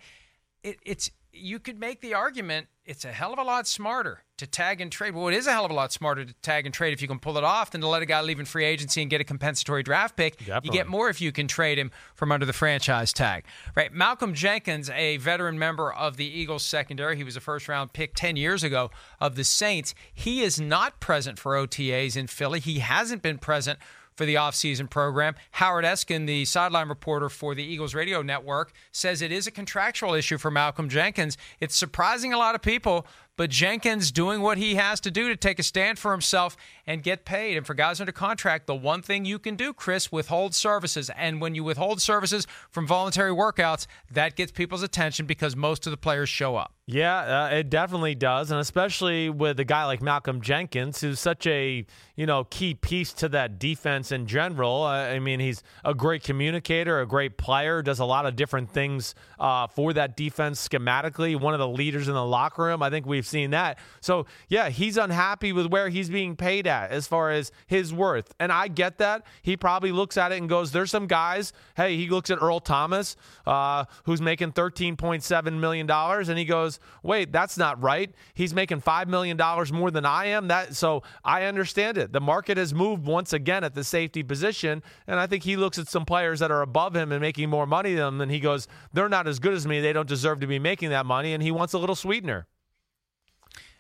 it, 0.64 0.78
it's 0.86 1.12
you 1.32 1.60
could 1.60 1.80
make 1.80 2.02
the 2.02 2.14
argument 2.14 2.68
it's 2.86 3.06
a 3.06 3.12
hell 3.12 3.34
of 3.34 3.40
a 3.40 3.44
lot 3.44 3.68
smarter 3.68 4.24
to 4.40 4.48
tag 4.48 4.82
and 4.82 4.92
trade. 4.92 5.16
Well, 5.16 5.28
it 5.28 5.36
is 5.36 5.48
a 5.48 5.52
hell 5.52 5.66
of 5.66 5.72
a 5.72 5.74
lot 5.74 5.92
smarter 5.92 6.26
to 6.26 6.34
tag 6.42 6.66
and 6.66 6.74
trade 6.74 6.94
if 6.94 7.02
you 7.02 7.08
can 7.08 7.20
pull 7.20 7.38
it 7.38 7.44
off 7.44 7.72
than 7.72 7.82
to 7.82 7.88
let 7.88 8.02
a 8.02 8.06
guy 8.06 8.22
leave 8.22 8.40
in 8.40 8.46
free 8.46 8.66
agency 8.66 9.02
and 9.02 9.10
get 9.10 9.22
a 9.22 9.24
compensatory 9.24 9.84
draft 9.84 10.16
pick. 10.16 10.38
Definitely. 10.38 10.68
You 10.68 10.72
get 10.72 10.88
more 10.88 11.10
if 11.10 11.22
you 11.22 11.32
can 11.32 11.48
trade 11.48 11.78
him 11.78 11.92
from 12.16 12.32
under 12.32 12.46
the 12.46 12.54
franchise 12.54 13.14
tag. 13.14 13.46
Right. 13.76 13.94
Malcolm 13.94 14.34
Jenkins, 14.34 14.90
a 14.90 15.18
veteran 15.18 15.60
member 15.60 15.94
of 15.94 16.18
the 16.18 16.26
Eagles 16.26 16.64
secondary, 16.64 17.16
he 17.16 17.24
was 17.24 17.36
a 17.36 17.42
first 17.42 17.68
round 17.68 17.94
pick 17.94 18.16
10 18.16 18.36
years 18.36 18.64
ago 18.64 18.92
of 19.20 19.36
the 19.36 19.44
Saints. 19.44 19.94
He 20.14 20.42
is 20.42 20.60
not 20.60 21.00
present 21.00 21.38
for 21.38 21.54
OTAs 21.56 22.18
in 22.18 22.28
Philly. 22.28 22.60
He 22.60 22.80
hasn't 22.80 23.22
been 23.22 23.38
present 23.38 23.80
for 24.20 24.26
the 24.26 24.36
offseason 24.36 24.90
program. 24.90 25.34
Howard 25.52 25.86
Eskin, 25.86 26.28
the 26.28 26.44
sideline 26.44 26.90
reporter 26.90 27.30
for 27.30 27.56
the 27.56 27.64
Eagles 27.64 27.96
radio 27.96 28.22
network, 28.22 28.74
says 28.92 29.22
it 29.22 29.32
is 29.32 29.48
a 29.48 29.52
contractual 29.52 30.14
issue 30.14 30.38
for 30.38 30.52
Malcolm 30.52 30.90
Jenkins. 30.90 31.38
It's 31.62 31.74
surprising 31.74 32.34
a 32.34 32.38
lot 32.38 32.54
of 32.54 32.62
people, 32.62 33.08
but 33.40 33.50
Jenkins 33.50 34.12
doing 34.12 34.42
what 34.42 34.58
he 34.58 34.76
has 34.76 35.00
to 35.00 35.10
do 35.10 35.30
to 35.30 35.36
take 35.38 35.60
a 35.60 35.64
stand 35.64 35.98
for 35.98 36.12
himself 36.12 36.58
and 36.86 37.02
get 37.02 37.24
paid. 37.24 37.56
And 37.56 37.66
for 37.66 37.74
guys 37.74 38.02
under 38.02 38.12
contract, 38.12 38.68
the 38.68 38.76
one 38.76 39.02
thing 39.02 39.24
you 39.24 39.40
can 39.40 39.56
do, 39.56 39.72
Chris, 39.72 40.12
withhold 40.12 40.54
services. 40.54 41.10
And 41.16 41.40
when 41.40 41.56
you 41.56 41.64
withhold 41.64 42.02
services 42.02 42.46
from 42.70 42.86
voluntary 42.86 43.32
workouts, 43.32 43.88
that 44.12 44.36
gets 44.36 44.52
people's 44.52 44.84
attention 44.84 45.26
because 45.26 45.56
most 45.56 45.88
of 45.88 45.92
the 45.92 45.96
players 45.96 46.28
show 46.28 46.58
up. 46.58 46.74
Yeah, 46.92 47.50
uh, 47.52 47.56
it 47.56 47.70
definitely 47.70 48.16
does, 48.16 48.50
and 48.50 48.60
especially 48.60 49.30
with 49.30 49.60
a 49.60 49.64
guy 49.64 49.86
like 49.86 50.02
Malcolm 50.02 50.42
Jenkins, 50.42 51.00
who's 51.00 51.20
such 51.20 51.46
a 51.46 51.86
you 52.16 52.26
know 52.26 52.46
key 52.46 52.74
piece 52.74 53.14
to 53.14 53.30
that 53.30 53.60
defense 53.60 54.12
in 54.12 54.26
general. 54.26 54.82
Uh, 54.82 55.04
I 55.04 55.20
mean, 55.20 55.40
he's 55.40 55.62
a 55.86 55.94
great 55.94 56.24
communicator, 56.24 57.00
a 57.00 57.06
great 57.06 57.38
player, 57.38 57.84
does 57.84 58.00
a 58.00 58.06
lot 58.06 58.26
of 58.26 58.36
different 58.36 58.72
things 58.72 59.14
uh, 59.40 59.68
for 59.68 59.94
that 59.94 60.18
defense 60.18 60.68
schematically. 60.68 61.40
One 61.40 61.54
of 61.54 61.60
the 61.60 61.68
leaders 61.68 62.08
in 62.08 62.16
the 62.16 62.26
locker 62.26 62.64
room. 62.64 62.82
I 62.82 62.90
think 62.90 63.06
we've 63.06 63.28
seen 63.28 63.52
that. 63.52 63.78
So 64.02 64.26
yeah, 64.48 64.70
he's 64.70 64.98
unhappy 64.98 65.54
with 65.54 65.68
where 65.68 65.90
he's 65.90 66.10
being 66.10 66.36
paid 66.36 66.66
at 66.66 66.90
as 66.90 67.06
far 67.06 67.30
as 67.30 67.52
his 67.68 67.94
worth, 67.94 68.34
and 68.40 68.52
I 68.52 68.68
get 68.68 68.98
that. 68.98 69.28
He 69.44 69.56
probably 69.56 69.92
looks 69.92 70.18
at 70.18 70.32
it 70.32 70.40
and 70.40 70.50
goes, 70.50 70.72
"There's 70.72 70.90
some 70.90 71.06
guys." 71.06 71.54
Hey, 71.78 71.98
he 71.98 72.10
looks 72.10 72.32
at 72.32 72.42
Earl 72.42 72.62
Thomas, 72.62 73.16
uh, 73.46 73.86
who's 74.06 74.24
making 74.24 74.54
thirteen 74.54 74.98
point 74.98 75.22
seven 75.22 75.60
million 75.60 75.86
dollars, 75.86 76.30
and 76.30 76.40
he 76.40 76.46
goes 76.46 76.79
wait, 77.04 77.32
that's 77.32 77.58
not 77.58 77.82
right. 77.82 78.14
He's 78.34 78.54
making 78.54 78.82
$5 78.82 79.08
million 79.08 79.38
more 79.74 79.92
than 79.92 80.06
I 80.06 80.26
am. 80.26 80.48
That 80.48 80.76
So 80.76 81.04
I 81.24 81.44
understand 81.44 81.98
it. 81.98 82.12
The 82.12 82.22
market 82.22 82.58
has 82.58 82.74
moved 82.74 83.06
once 83.06 83.34
again 83.34 83.64
at 83.64 83.76
the 83.76 83.84
safety 83.84 84.24
position. 84.24 84.84
And 85.08 85.20
I 85.20 85.28
think 85.28 85.44
he 85.44 85.56
looks 85.56 85.78
at 85.78 85.88
some 85.88 86.06
players 86.06 86.40
that 86.40 86.52
are 86.52 86.62
above 86.62 86.96
him 86.96 87.12
and 87.12 87.22
making 87.22 87.50
more 87.50 87.66
money 87.66 87.94
than 87.94 88.08
him. 88.08 88.22
And 88.22 88.32
he 88.32 88.40
goes, 88.40 88.68
they're 88.94 89.10
not 89.10 89.28
as 89.28 89.40
good 89.40 89.54
as 89.54 89.68
me. 89.68 89.80
They 89.82 89.94
don't 89.94 90.08
deserve 90.08 90.40
to 90.42 90.48
be 90.48 90.60
making 90.60 90.90
that 90.90 91.06
money. 91.06 91.34
And 91.34 91.44
he 91.44 91.52
wants 91.52 91.74
a 91.74 91.78
little 91.78 91.96
sweetener. 91.96 92.48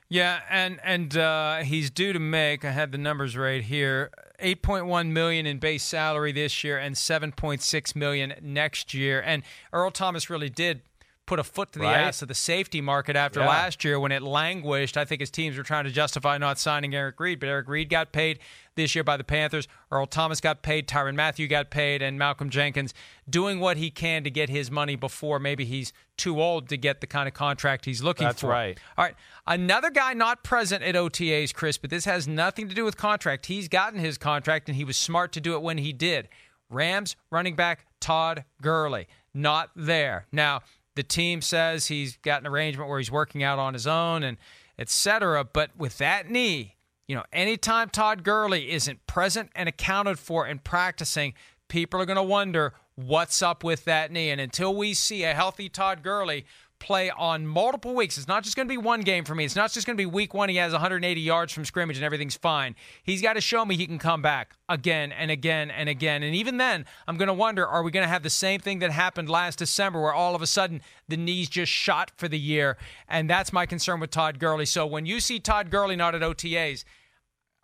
Yeah, 0.10 0.40
and 0.50 0.80
and 0.84 1.16
uh, 1.16 1.58
he's 1.58 1.92
due 1.92 2.14
to 2.14 2.20
make. 2.20 2.66
I 2.66 2.72
had 2.72 2.92
the 2.92 2.98
numbers 2.98 3.38
right 3.38 3.64
here: 3.64 4.10
eight 4.40 4.64
point 4.64 4.88
one 4.88 5.14
million 5.14 5.46
in 5.46 5.60
base 5.60 5.84
salary 5.84 6.32
this 6.32 6.64
year, 6.64 6.80
and 6.80 6.98
seven 6.98 7.32
point 7.32 7.62
six 7.62 7.96
million 7.96 8.34
next 8.42 8.96
year. 8.96 9.22
And 9.22 9.44
Earl 9.72 9.92
Thomas 9.92 10.28
really 10.28 10.50
did 10.50 10.82
put 11.30 11.38
a 11.38 11.44
foot 11.44 11.72
to 11.72 11.78
the 11.78 11.86
right. 11.86 11.96
ass 11.96 12.24
of 12.24 12.28
the 12.28 12.34
safety 12.34 12.82
market 12.82 13.16
after 13.16 13.40
yeah. 13.40 13.48
last 13.48 13.84
year 13.84 14.00
when 14.00 14.12
it 14.12 14.24
languished. 14.24 14.98
I 14.98 15.06
think 15.06 15.22
his 15.22 15.30
teams 15.30 15.56
were 15.56 15.64
trying 15.64 15.84
to 15.84 15.92
justify 15.92 16.40
not 16.40 16.58
signing 16.58 16.96
Eric 16.96 17.20
Reid, 17.20 17.40
but 17.40 17.48
Eric 17.50 17.68
Reid 17.68 17.88
got 17.88 18.12
paid 18.12 18.40
this 18.74 18.96
year 18.96 19.04
by 19.04 19.16
the 19.16 19.24
Panthers. 19.24 19.68
Earl 19.92 20.08
Thomas 20.08 20.42
got 20.42 20.64
paid, 20.64 20.88
Tyrann 20.88 21.14
Mathieu 21.14 21.48
got 21.48 21.70
paid, 21.70 22.02
and 22.02 22.18
Malcolm 22.18 22.50
Jenkins 22.50 22.96
doing 23.30 23.60
what 23.60 23.78
he 23.78 23.92
can 23.92 24.24
to 24.24 24.32
get 24.32 24.50
his 24.50 24.72
money 24.72 24.96
before 24.96 25.38
maybe 25.38 25.66
he's 25.66 25.94
too 26.18 26.42
old 26.42 26.68
to 26.70 26.78
get 26.78 27.00
the 27.00 27.06
kind 27.06 27.28
of 27.28 27.36
contract 27.36 27.86
he's 27.86 28.02
looking 28.02 28.26
That's 28.26 28.42
for. 28.42 28.48
That's 28.48 28.52
right. 28.52 28.80
All 28.98 29.06
right. 29.06 29.16
Another 29.46 29.92
guy 29.92 30.16
not 30.16 30.44
present 30.44 30.82
at 30.82 30.96
OTAs, 30.96 31.54
Chris, 31.54 31.78
but 31.78 31.92
this 31.92 32.06
has 32.06 32.28
nothing 32.28 32.68
to 32.70 32.74
do 32.74 32.84
with 32.84 32.98
contract. 32.98 33.46
He's 33.46 33.68
gotten 33.68 34.00
his 34.00 34.18
contract, 34.18 34.68
and 34.68 34.76
he 34.76 34.84
was 34.84 34.98
smart 34.98 35.32
to 35.34 35.40
do 35.40 35.54
it 35.54 35.62
when 35.62 35.78
he 35.78 35.94
did. 35.94 36.28
Rams 36.72 37.16
running 37.30 37.56
back 37.56 37.86
Todd 38.00 38.46
Gurley, 38.64 39.08
not 39.32 39.70
there. 39.76 40.26
Now, 40.32 40.62
the 41.00 41.04
team 41.04 41.42
says 41.42 41.88
he's 41.88 42.18
got 42.18 42.42
an 42.42 42.48
arrangement 42.48 42.90
where 42.90 43.00
he's 43.00 43.10
working 43.10 43.42
out 43.42 43.58
on 43.58 43.74
his 43.74 43.88
own 43.88 44.22
and 44.22 44.38
etc. 44.78 45.46
But 45.46 45.72
with 45.78 45.98
that 46.00 46.30
knee, 46.30 46.76
you 47.08 47.16
know, 47.16 47.24
anytime 47.32 47.88
Todd 47.88 48.22
Gurley 48.26 48.70
isn't 48.72 49.08
present 49.08 49.50
and 49.56 49.70
accounted 49.70 50.20
for 50.20 50.46
and 50.46 50.62
practicing, 50.62 51.36
people 51.70 52.02
are 52.02 52.06
going 52.06 52.18
to 52.18 52.22
wonder 52.22 52.74
what's 52.96 53.42
up 53.42 53.64
with 53.64 53.86
that 53.86 54.12
knee. 54.12 54.30
And 54.30 54.42
until 54.42 54.76
we 54.76 54.94
see 54.94 55.24
a 55.24 55.34
healthy 55.34 55.70
Todd 55.70 56.04
Gurley 56.04 56.46
play 56.80 57.10
on 57.12 57.46
multiple 57.46 57.94
weeks. 57.94 58.18
It's 58.18 58.28
not 58.28 58.44
just 58.44 58.56
going 58.56 58.68
to 58.68 58.72
be 58.72 58.78
one 58.78 59.02
game 59.02 59.26
for 59.26 59.36
me. 59.36 59.46
It's 59.46 59.56
not 59.56 59.72
just 59.72 59.86
going 59.86 59.96
to 59.96 60.02
be 60.02 60.06
week 60.06 60.34
one. 60.34 60.50
He 60.50 60.56
has 60.56 60.72
180 60.72 61.22
yards 61.22 61.54
from 61.54 61.66
scrimmage 61.66 61.98
and 61.98 62.06
everything's 62.06 62.36
fine. 62.36 62.76
He's 63.04 63.22
got 63.22 63.34
to 63.34 63.42
show 63.42 63.66
me 63.66 63.76
he 63.76 63.86
can 63.86 64.00
come 64.00 64.22
back 64.22 64.56
again 64.68 65.12
and 65.12 65.30
again 65.30 65.70
and 65.70 65.90
again. 65.90 66.24
And 66.24 66.36
even 66.36 66.58
then, 66.58 66.86
I'm 67.08 67.18
going 67.18 67.28
to 67.28 67.34
wonder 67.34 67.68
are 67.68 67.84
we 67.84 67.92
going 67.92 68.06
to 68.06 68.10
have 68.10 68.24
the 68.24 68.30
same 68.30 68.60
thing 68.60 68.80
that 68.80 68.92
happened 68.92 69.30
last 69.30 69.60
December 69.60 70.02
where 70.02 70.14
all 70.14 70.36
of 70.36 70.42
a 70.42 70.48
sudden 70.48 70.82
the 71.08 71.18
knees 71.18 71.50
just 71.50 71.72
shot 71.72 72.12
for 72.16 72.28
the 72.28 72.40
year? 72.40 72.78
And 73.08 73.30
that's 73.30 73.54
my 73.54 73.66
concern 73.66 74.00
with 74.00 74.12
Todd 74.12 74.40
Gurley. 74.40 74.66
So 74.66 74.86
when 74.86 75.06
you 75.06 75.20
see 75.20 75.40
Todd 75.40 75.70
Gurley 75.70 75.96
not 75.96 76.16
at 76.16 76.22
OTAs, 76.22 76.84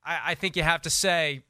I, 0.05 0.19
I 0.27 0.35
think 0.35 0.55
you 0.55 0.63
have 0.63 0.81
to 0.83 0.89
say, 0.89 1.43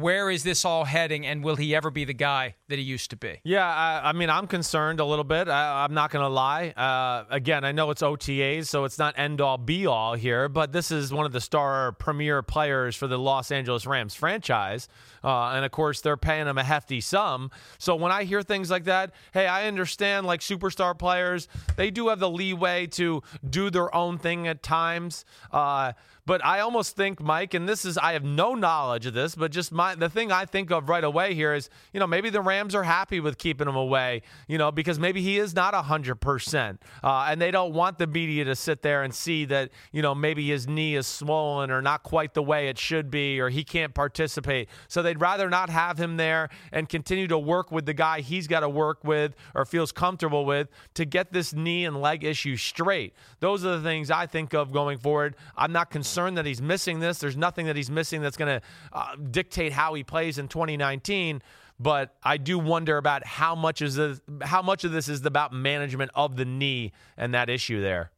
where 0.00 0.30
is 0.30 0.42
this 0.42 0.64
all 0.64 0.84
heading 0.84 1.26
and 1.26 1.44
will 1.44 1.56
he 1.56 1.74
ever 1.74 1.90
be 1.90 2.04
the 2.04 2.14
guy 2.14 2.54
that 2.68 2.78
he 2.78 2.84
used 2.84 3.10
to 3.10 3.16
be? 3.16 3.40
Yeah 3.44 3.66
i, 3.66 4.10
I 4.10 4.12
mean 4.12 4.30
i'm 4.30 4.46
concerned 4.46 5.00
a 5.00 5.04
little 5.04 5.24
bit. 5.24 5.48
I, 5.48 5.84
am 5.84 5.94
not 5.94 6.10
going 6.10 6.24
to 6.24 6.28
lie. 6.28 6.70
Uh, 6.70 7.24
again 7.30 7.64
i 7.64 7.72
know 7.72 7.90
it's 7.90 8.02
otas 8.02 8.66
so 8.66 8.84
it's 8.84 8.98
not 8.98 9.18
end 9.18 9.40
all 9.40 9.58
be 9.58 9.86
all 9.86 10.14
here 10.14 10.48
but 10.48 10.72
this 10.72 10.90
is 10.90 11.12
one 11.12 11.26
of 11.26 11.32
the 11.32 11.40
star 11.40 11.92
premier 11.92 12.42
players 12.42 12.96
for 12.96 13.06
the 13.06 13.18
los 13.18 13.50
angeles 13.50 13.86
rams 13.86 14.14
franchise. 14.14 14.88
Uh, 15.22 15.52
and 15.54 15.64
of 15.64 15.70
course 15.70 16.00
they're 16.00 16.16
paying 16.16 16.46
him 16.46 16.58
a 16.58 16.64
hefty 16.64 17.00
sum. 17.00 17.50
So 17.78 17.96
when 17.96 18.12
i 18.12 18.24
hear 18.24 18.42
things 18.42 18.70
like 18.70 18.84
that 18.84 19.12
hey 19.32 19.46
i 19.46 19.66
understand 19.66 20.26
like 20.26 20.40
superstar 20.40 20.98
players 20.98 21.48
they 21.76 21.90
do 21.90 22.08
have 22.08 22.18
the 22.18 22.30
leeway 22.30 22.86
to 22.86 23.22
do 23.48 23.70
their 23.70 23.94
own 23.94 24.18
thing 24.18 24.46
at 24.46 24.62
times. 24.62 25.24
Uh, 25.50 25.92
but 26.26 26.42
I 26.44 26.60
almost 26.60 26.96
think, 26.96 27.20
Mike, 27.20 27.52
and 27.52 27.68
this 27.68 27.84
is 27.84 27.98
I 27.98 28.14
have 28.14 28.24
no 28.24 28.54
knowledge 28.54 29.04
of 29.04 29.12
this, 29.12 29.34
but 29.34 29.52
just 29.52 29.72
my 29.72 29.83
the 29.92 30.08
thing 30.08 30.32
I 30.32 30.44
think 30.46 30.70
of 30.70 30.88
right 30.88 31.04
away 31.04 31.34
here 31.34 31.52
is, 31.52 31.68
you 31.92 32.00
know, 32.00 32.06
maybe 32.06 32.30
the 32.30 32.40
Rams 32.40 32.74
are 32.74 32.84
happy 32.84 33.20
with 33.20 33.36
keeping 33.36 33.68
him 33.68 33.76
away, 33.76 34.22
you 34.48 34.56
know, 34.56 34.70
because 34.72 34.98
maybe 34.98 35.20
he 35.20 35.38
is 35.38 35.54
not 35.54 35.74
hundred 35.74 36.12
uh, 36.12 36.26
percent, 36.26 36.80
and 37.02 37.40
they 37.40 37.50
don't 37.50 37.74
want 37.74 37.98
the 37.98 38.06
media 38.06 38.44
to 38.44 38.56
sit 38.56 38.80
there 38.82 39.02
and 39.02 39.14
see 39.14 39.44
that, 39.44 39.70
you 39.92 40.00
know, 40.00 40.14
maybe 40.14 40.48
his 40.48 40.66
knee 40.66 40.94
is 40.94 41.06
swollen 41.06 41.70
or 41.70 41.82
not 41.82 42.02
quite 42.02 42.32
the 42.32 42.42
way 42.42 42.68
it 42.68 42.78
should 42.78 43.10
be, 43.10 43.40
or 43.40 43.50
he 43.50 43.64
can't 43.64 43.94
participate. 43.94 44.68
So 44.88 45.02
they'd 45.02 45.20
rather 45.20 45.50
not 45.50 45.68
have 45.68 45.98
him 45.98 46.16
there 46.16 46.48
and 46.72 46.88
continue 46.88 47.26
to 47.28 47.38
work 47.38 47.70
with 47.70 47.84
the 47.84 47.94
guy 47.94 48.20
he's 48.20 48.46
got 48.46 48.60
to 48.60 48.68
work 48.68 49.04
with 49.04 49.34
or 49.54 49.64
feels 49.64 49.92
comfortable 49.92 50.44
with 50.44 50.68
to 50.94 51.04
get 51.04 51.32
this 51.32 51.52
knee 51.52 51.84
and 51.84 52.00
leg 52.00 52.24
issue 52.24 52.56
straight. 52.56 53.12
Those 53.40 53.64
are 53.64 53.76
the 53.76 53.82
things 53.82 54.10
I 54.10 54.26
think 54.26 54.54
of 54.54 54.72
going 54.72 54.98
forward. 54.98 55.36
I'm 55.56 55.72
not 55.72 55.90
concerned 55.90 56.04
concerned 56.04 56.36
that 56.36 56.46
he's 56.46 56.62
missing 56.62 57.00
this. 57.00 57.18
There's 57.18 57.36
nothing 57.36 57.66
that 57.66 57.76
he's 57.76 57.90
missing 57.90 58.22
that's 58.22 58.36
going 58.36 58.60
to 58.60 58.66
uh, 58.92 59.16
dictate 59.30 59.72
how 59.74 59.94
he 59.94 60.02
plays 60.02 60.38
in 60.38 60.48
2019. 60.48 61.42
but 61.78 62.14
I 62.22 62.36
do 62.36 62.58
wonder 62.58 62.96
about 62.96 63.26
how 63.26 63.54
much 63.54 63.82
is 63.82 63.96
this, 63.96 64.20
how 64.42 64.62
much 64.62 64.84
of 64.84 64.92
this 64.92 65.08
is 65.08 65.26
about 65.26 65.52
management 65.52 66.12
of 66.14 66.36
the 66.36 66.44
knee 66.44 66.92
and 67.16 67.34
that 67.34 67.50
issue 67.50 67.80
there. 67.80 68.12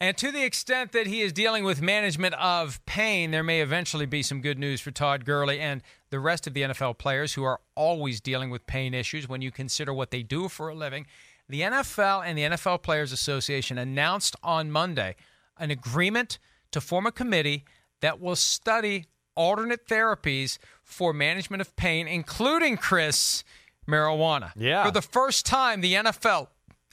And 0.00 0.16
to 0.18 0.30
the 0.30 0.44
extent 0.44 0.92
that 0.92 1.06
he 1.06 1.20
is 1.22 1.32
dealing 1.32 1.64
with 1.64 1.80
management 1.80 2.34
of 2.34 2.84
pain, 2.84 3.30
there 3.30 3.42
may 3.42 3.60
eventually 3.60 4.06
be 4.06 4.22
some 4.22 4.40
good 4.40 4.58
news 4.58 4.80
for 4.80 4.90
Todd 4.90 5.24
Gurley 5.24 5.60
and 5.60 5.82
the 6.10 6.20
rest 6.20 6.46
of 6.46 6.54
the 6.54 6.62
NFL 6.62 6.98
players 6.98 7.34
who 7.34 7.44
are 7.44 7.60
always 7.74 8.20
dealing 8.20 8.50
with 8.50 8.66
pain 8.66 8.92
issues 8.92 9.28
when 9.28 9.40
you 9.40 9.50
consider 9.50 9.94
what 9.94 10.10
they 10.10 10.22
do 10.22 10.48
for 10.48 10.68
a 10.68 10.74
living. 10.74 11.06
The 11.48 11.62
NFL 11.62 12.24
and 12.24 12.36
the 12.36 12.42
NFL 12.42 12.82
Players 12.82 13.12
Association 13.12 13.78
announced 13.78 14.34
on 14.42 14.70
Monday 14.70 15.16
an 15.58 15.70
agreement 15.70 16.38
to 16.72 16.80
form 16.80 17.06
a 17.06 17.12
committee 17.12 17.64
that 18.00 18.20
will 18.20 18.36
study 18.36 19.06
alternate 19.34 19.86
therapies 19.86 20.58
for 20.82 21.12
management 21.12 21.60
of 21.60 21.74
pain, 21.76 22.06
including 22.06 22.76
Chris 22.76 23.44
marijuana. 23.88 24.52
Yeah. 24.56 24.84
For 24.84 24.90
the 24.90 25.02
first 25.02 25.46
time, 25.46 25.80
the 25.80 25.94
NFL 25.94 26.48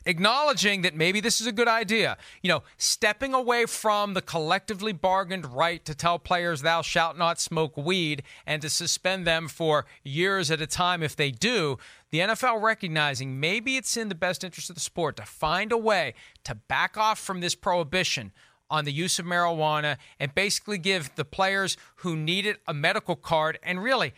acknowledging 0.05 0.81
that 0.81 0.95
maybe 0.95 1.19
this 1.19 1.39
is 1.41 1.47
a 1.47 1.51
good 1.51 1.67
idea. 1.67 2.17
You 2.41 2.49
know, 2.49 2.63
stepping 2.77 3.33
away 3.33 3.65
from 3.65 4.13
the 4.13 4.21
collectively 4.21 4.93
bargained 4.93 5.53
right 5.53 5.83
to 5.85 5.95
tell 5.95 6.19
players 6.19 6.61
thou 6.61 6.81
shalt 6.81 7.17
not 7.17 7.39
smoke 7.39 7.77
weed 7.77 8.23
and 8.45 8.61
to 8.61 8.69
suspend 8.69 9.27
them 9.27 9.47
for 9.47 9.85
years 10.03 10.49
at 10.51 10.61
a 10.61 10.67
time 10.67 11.03
if 11.03 11.15
they 11.15 11.31
do. 11.31 11.77
The 12.09 12.19
NFL 12.19 12.61
recognizing 12.61 13.39
maybe 13.39 13.77
it's 13.77 13.95
in 13.95 14.09
the 14.09 14.15
best 14.15 14.43
interest 14.43 14.69
of 14.69 14.75
the 14.75 14.81
sport 14.81 15.15
to 15.17 15.23
find 15.23 15.71
a 15.71 15.77
way 15.77 16.13
to 16.43 16.55
back 16.55 16.97
off 16.97 17.19
from 17.19 17.39
this 17.39 17.55
prohibition 17.55 18.31
on 18.71 18.85
the 18.85 18.91
use 18.91 19.19
of 19.19 19.25
marijuana 19.25 19.97
and 20.19 20.33
basically 20.33 20.79
give 20.79 21.13
the 21.15 21.25
players 21.25 21.77
who 21.97 22.15
need 22.15 22.45
it 22.45 22.61
a 22.67 22.73
medical 22.73 23.15
card 23.15 23.59
and 23.61 23.83
really 23.83 24.13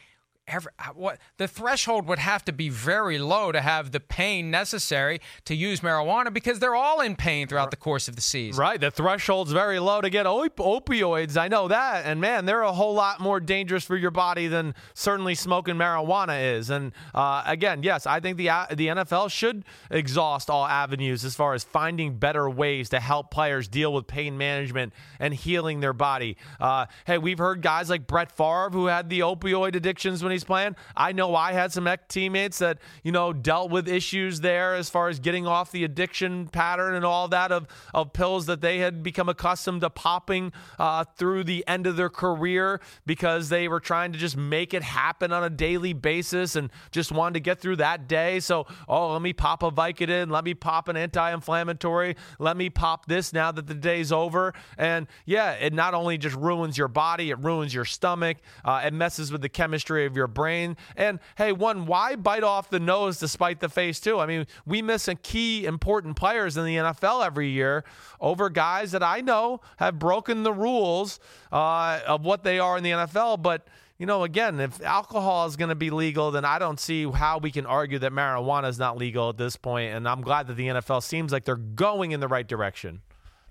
Every, 0.45 0.73
what 0.93 1.19
the 1.37 1.47
threshold 1.47 2.05
would 2.07 2.19
have 2.19 2.43
to 2.45 2.51
be 2.51 2.67
very 2.67 3.17
low 3.17 3.53
to 3.53 3.61
have 3.61 3.93
the 3.93 4.01
pain 4.01 4.51
necessary 4.51 5.21
to 5.45 5.55
use 5.55 5.79
marijuana 5.79 6.33
because 6.33 6.59
they're 6.59 6.75
all 6.75 6.99
in 6.99 7.15
pain 7.15 7.47
throughout 7.47 7.71
the 7.71 7.77
course 7.77 8.09
of 8.09 8.17
the 8.17 8.21
season. 8.21 8.59
Right, 8.59 8.79
the 8.79 8.91
threshold's 8.91 9.53
very 9.53 9.79
low 9.79 10.01
to 10.01 10.09
get 10.09 10.27
op- 10.27 10.57
opioids. 10.57 11.37
I 11.37 11.47
know 11.47 11.69
that, 11.69 12.05
and 12.05 12.19
man, 12.19 12.43
they're 12.45 12.61
a 12.61 12.73
whole 12.73 12.93
lot 12.93 13.21
more 13.21 13.39
dangerous 13.39 13.85
for 13.85 13.95
your 13.95 14.11
body 14.11 14.47
than 14.47 14.75
certainly 14.93 15.33
smoking 15.33 15.75
marijuana 15.75 16.57
is. 16.57 16.69
And 16.69 16.91
uh, 17.15 17.43
again, 17.45 17.81
yes, 17.81 18.05
I 18.05 18.19
think 18.19 18.35
the 18.35 18.49
uh, 18.49 18.65
the 18.69 18.87
NFL 18.87 19.31
should 19.31 19.63
exhaust 19.89 20.49
all 20.49 20.65
avenues 20.65 21.23
as 21.23 21.35
far 21.35 21.53
as 21.53 21.63
finding 21.63 22.17
better 22.17 22.49
ways 22.49 22.89
to 22.89 22.99
help 22.99 23.31
players 23.31 23.69
deal 23.69 23.93
with 23.93 24.07
pain 24.07 24.37
management 24.37 24.91
and 25.19 25.33
healing 25.33 25.79
their 25.79 25.93
body. 25.93 26.35
Uh, 26.59 26.87
hey, 27.05 27.17
we've 27.17 27.37
heard 27.37 27.61
guys 27.61 27.89
like 27.89 28.07
Brett 28.07 28.29
Favre 28.29 28.71
who 28.71 28.87
had 28.87 29.09
the 29.09 29.21
opioid 29.21 29.75
addictions 29.75 30.21
when 30.21 30.32
he's 30.33 30.43
playing. 30.43 30.75
I 30.95 31.11
know 31.11 31.35
I 31.35 31.53
had 31.53 31.71
some 31.71 31.87
teammates 32.09 32.59
that, 32.59 32.79
you 33.03 33.11
know, 33.11 33.33
dealt 33.33 33.71
with 33.71 33.87
issues 33.87 34.41
there 34.41 34.75
as 34.75 34.89
far 34.89 35.09
as 35.09 35.19
getting 35.19 35.47
off 35.47 35.71
the 35.71 35.83
addiction 35.83 36.47
pattern 36.47 36.95
and 36.95 37.05
all 37.05 37.27
that 37.29 37.51
of, 37.51 37.67
of 37.93 38.13
pills 38.13 38.45
that 38.47 38.61
they 38.61 38.79
had 38.79 39.03
become 39.03 39.29
accustomed 39.29 39.81
to 39.81 39.89
popping 39.89 40.51
uh, 40.79 41.03
through 41.15 41.43
the 41.43 41.63
end 41.67 41.87
of 41.87 41.95
their 41.95 42.09
career 42.09 42.81
because 43.05 43.49
they 43.49 43.67
were 43.67 43.79
trying 43.79 44.11
to 44.11 44.19
just 44.19 44.37
make 44.37 44.73
it 44.73 44.83
happen 44.83 45.31
on 45.31 45.43
a 45.43 45.49
daily 45.49 45.93
basis 45.93 46.55
and 46.55 46.69
just 46.91 47.11
wanted 47.11 47.35
to 47.35 47.39
get 47.39 47.59
through 47.59 47.77
that 47.77 48.07
day. 48.07 48.39
So, 48.39 48.67
oh, 48.87 49.13
let 49.13 49.21
me 49.21 49.33
pop 49.33 49.63
a 49.63 49.71
Vicodin, 49.71 50.31
let 50.31 50.43
me 50.43 50.53
pop 50.53 50.87
an 50.87 50.97
anti 50.97 51.33
inflammatory, 51.33 52.15
let 52.39 52.57
me 52.57 52.69
pop 52.69 53.05
this 53.05 53.33
now 53.33 53.51
that 53.51 53.67
the 53.67 53.73
day's 53.73 54.11
over. 54.11 54.53
And 54.77 55.07
yeah, 55.25 55.51
it 55.53 55.73
not 55.73 55.93
only 55.93 56.17
just 56.17 56.35
ruins 56.35 56.77
your 56.77 56.87
body, 56.87 57.29
it 57.29 57.39
ruins 57.39 57.73
your 57.73 57.85
stomach, 57.85 58.37
uh, 58.65 58.81
it 58.85 58.93
messes 58.93 59.31
with 59.31 59.41
the 59.41 59.49
chemistry 59.49 60.05
of 60.05 60.15
your 60.15 60.22
your 60.23 60.27
brain. 60.27 60.77
And 60.95 61.19
hey, 61.37 61.51
one, 61.51 61.85
why 61.85 62.15
bite 62.15 62.43
off 62.43 62.69
the 62.69 62.79
nose 62.79 63.19
despite 63.19 63.59
the 63.59 63.69
face, 63.69 63.99
too? 63.99 64.19
I 64.19 64.25
mean, 64.25 64.47
we 64.65 64.81
miss 64.81 65.07
a 65.07 65.15
key 65.15 65.65
important 65.65 66.15
players 66.15 66.55
in 66.55 66.65
the 66.65 66.77
NFL 66.77 67.25
every 67.25 67.49
year 67.49 67.83
over 68.21 68.49
guys 68.49 68.91
that 68.93 69.03
I 69.03 69.19
know 69.21 69.59
have 69.77 69.99
broken 69.99 70.43
the 70.43 70.53
rules 70.53 71.19
uh, 71.51 71.99
of 72.07 72.23
what 72.23 72.43
they 72.43 72.59
are 72.59 72.77
in 72.77 72.83
the 72.83 72.91
NFL. 72.91 73.41
But 73.41 73.67
you 73.99 74.07
know, 74.07 74.23
again, 74.23 74.59
if 74.59 74.81
alcohol 74.81 75.45
is 75.45 75.55
going 75.55 75.69
to 75.69 75.75
be 75.75 75.89
legal, 75.89 76.31
then 76.31 76.45
I 76.45 76.57
don't 76.57 76.79
see 76.79 77.09
how 77.09 77.37
we 77.37 77.51
can 77.51 77.65
argue 77.65 77.99
that 77.99 78.11
marijuana 78.11 78.67
is 78.67 78.79
not 78.79 78.97
legal 78.97 79.29
at 79.29 79.37
this 79.37 79.55
point. 79.55 79.93
And 79.93 80.07
I'm 80.07 80.21
glad 80.21 80.47
that 80.47 80.55
the 80.55 80.67
NFL 80.67 81.03
seems 81.03 81.31
like 81.31 81.45
they're 81.45 81.55
going 81.55 82.11
in 82.11 82.19
the 82.19 82.27
right 82.27 82.47
direction. 82.47 83.01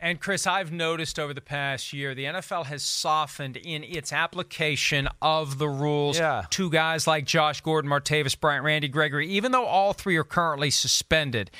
And 0.02 0.18
Chris, 0.18 0.48
I've 0.48 0.72
noticed 0.72 1.20
over 1.20 1.32
the 1.32 1.40
past 1.40 1.92
year, 1.92 2.12
the 2.12 2.24
NFL 2.24 2.66
has 2.66 2.82
softened 2.82 3.56
in 3.56 3.84
its 3.84 4.12
application 4.12 5.08
of 5.22 5.58
the 5.58 5.68
rules 5.68 6.18
yeah. 6.18 6.42
to 6.50 6.68
guys 6.70 7.06
like 7.06 7.24
Josh 7.24 7.60
Gordon, 7.60 7.88
Martavis 7.88 8.38
Bryant, 8.38 8.64
Randy 8.64 8.88
Gregory, 8.88 9.28
even 9.28 9.52
though 9.52 9.64
all 9.64 9.92
three 9.92 10.16
are 10.16 10.24
currently 10.24 10.70
suspended. 10.70 11.52